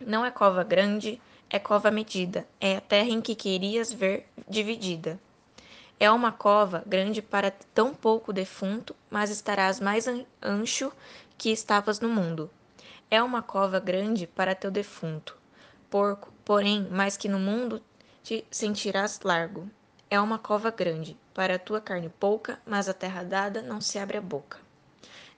Não 0.00 0.24
é 0.24 0.30
cova 0.30 0.64
grande, 0.64 1.20
é 1.54 1.58
cova 1.60 1.88
medida, 1.88 2.44
é 2.60 2.78
a 2.78 2.80
terra 2.80 3.10
em 3.10 3.20
que 3.20 3.32
querias 3.32 3.92
ver 3.92 4.26
dividida. 4.48 5.20
É 6.00 6.10
uma 6.10 6.32
cova 6.32 6.82
grande 6.84 7.22
para 7.22 7.52
tão 7.72 7.94
pouco 7.94 8.32
defunto, 8.32 8.92
mas 9.08 9.30
estarás 9.30 9.78
mais 9.78 10.06
ancho 10.42 10.90
que 11.38 11.52
estavas 11.52 12.00
no 12.00 12.08
mundo. 12.08 12.50
É 13.08 13.22
uma 13.22 13.40
cova 13.40 13.78
grande 13.78 14.26
para 14.26 14.52
teu 14.52 14.68
defunto, 14.68 15.38
porco, 15.88 16.32
porém, 16.44 16.88
mais 16.90 17.16
que 17.16 17.28
no 17.28 17.38
mundo 17.38 17.80
te 18.24 18.44
sentirás 18.50 19.20
largo. 19.22 19.70
É 20.10 20.20
uma 20.20 20.40
cova 20.40 20.72
grande, 20.72 21.16
para 21.32 21.54
a 21.54 21.58
tua 21.60 21.80
carne 21.80 22.08
pouca, 22.18 22.58
mas 22.66 22.88
a 22.88 22.92
terra 22.92 23.22
dada 23.22 23.62
não 23.62 23.80
se 23.80 23.96
abre 23.96 24.18
a 24.18 24.20
boca. 24.20 24.63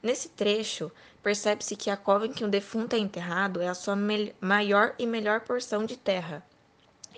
Nesse 0.07 0.29
trecho, 0.29 0.93
percebe-se 1.21 1.75
que 1.75 1.91
a 1.91 1.97
cova 1.97 2.29
em 2.29 2.33
que 2.33 2.45
um 2.45 2.49
defunto 2.49 2.95
é 2.95 2.99
enterrado 3.01 3.61
é 3.61 3.67
a 3.67 3.75
sua 3.75 3.97
maior 4.41 4.95
e 5.01 5.05
melhor 5.05 5.41
porção 5.41 5.85
de 5.85 5.97
terra, 5.97 6.47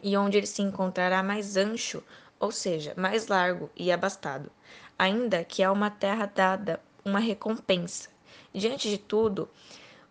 e 0.02 0.16
onde 0.16 0.38
ele 0.38 0.46
se 0.46 0.62
encontrará 0.62 1.22
mais 1.22 1.58
ancho, 1.58 2.02
ou 2.40 2.50
seja, 2.50 2.94
mais 2.96 3.26
largo 3.26 3.68
e 3.76 3.92
abastado, 3.92 4.50
ainda 4.98 5.44
que 5.44 5.62
é 5.62 5.70
uma 5.70 5.90
terra 5.90 6.32
dada, 6.34 6.80
uma 7.04 7.18
recompensa. 7.18 8.08
Diante 8.54 8.88
de 8.88 8.96
tudo, 8.96 9.50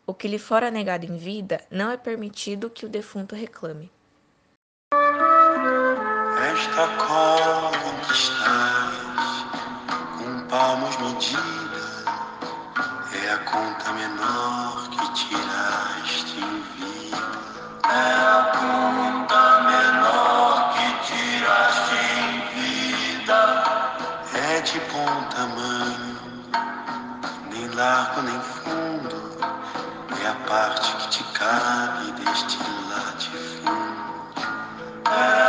o 0.06 0.14
que 0.14 0.28
lhe 0.28 0.38
fora 0.38 0.70
negado 0.70 1.04
em 1.04 1.18
vida, 1.18 1.66
não 1.72 1.90
é 1.90 1.98
permitido 1.98 2.70
que 2.70 2.86
o 2.86 2.90
defunto 2.90 3.34
reclame. 3.34 3.92
Esta 6.54 6.88
cova 7.08 7.72
que 8.06 8.14
estás, 8.14 8.94
com 10.20 10.48
palmos 10.48 10.96
é 10.96 11.67
a 13.58 13.74
conta 13.74 13.92
menor 13.94 14.88
que 14.90 15.14
tiraste 15.14 16.38
em 16.38 16.62
vida. 16.78 17.18
É 17.90 18.14
a 18.24 18.52
conta 18.54 19.62
menor 19.62 20.74
que 20.74 20.88
tiraste 21.08 21.96
em 22.20 22.32
vida. 22.54 23.42
É 24.34 24.62
de 24.62 24.80
bom 24.92 25.24
tamanho, 25.30 26.20
nem 27.52 27.68
largo 27.70 28.22
nem 28.22 28.40
fundo, 28.42 29.38
é 30.24 30.28
a 30.28 30.36
parte 30.48 30.92
que 30.98 31.08
te 31.10 31.24
cabe 31.34 32.12
deste 32.12 32.58
latifúndio. 32.90 34.08
É 35.06 35.48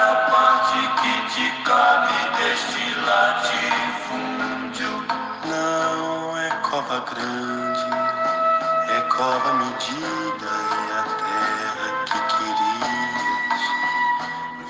te 1.35 1.53
cabe 1.65 2.15
deste 2.39 2.95
latifúndio. 3.07 4.93
Não 5.45 6.39
é 6.39 6.51
cova 6.63 7.01
grande, 7.01 7.98
nova 9.19 9.53
medida 9.55 10.47
é 10.47 10.95
a 10.95 11.03
terra 11.19 11.89
que 12.07 12.19
querias 12.37 13.63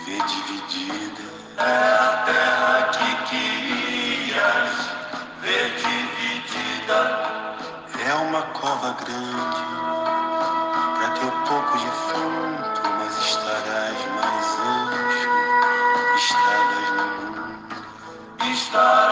ver 0.07 0.23
dividida. 0.25 1.25
É 1.59 1.61
a 1.61 2.09
terra 2.25 2.89
que 2.93 3.11
querias 3.29 4.73
ver 5.43 5.69
dividida. 5.77 6.99
É 8.07 8.15
uma 8.15 8.43
cova 8.59 8.97
grande 9.05 9.65
para 10.97 11.09
teu 11.11 11.31
pouco 11.47 11.77
de 11.77 11.91
fundo, 12.09 12.81
mas 12.99 13.19
estarás 13.19 13.99
mais 14.17 14.49
ancho, 14.61 15.31
estarás 16.17 16.89
no 16.97 17.05
mundo. 17.05 17.77
Estarás 18.51 19.08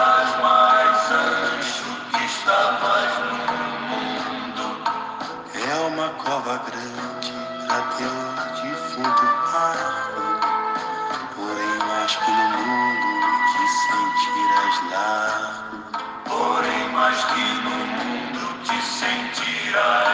Mas 12.07 12.15
que 12.15 12.31
no 12.31 12.47
mundo 12.63 13.27
te 13.51 13.67
sentirás 13.67 14.91
largo. 14.91 15.77
Porém, 16.23 16.89
mais 16.93 17.21
que 17.25 17.41
no 17.65 17.75
mundo 17.85 18.63
te 18.63 18.81
sentirás 18.81 20.06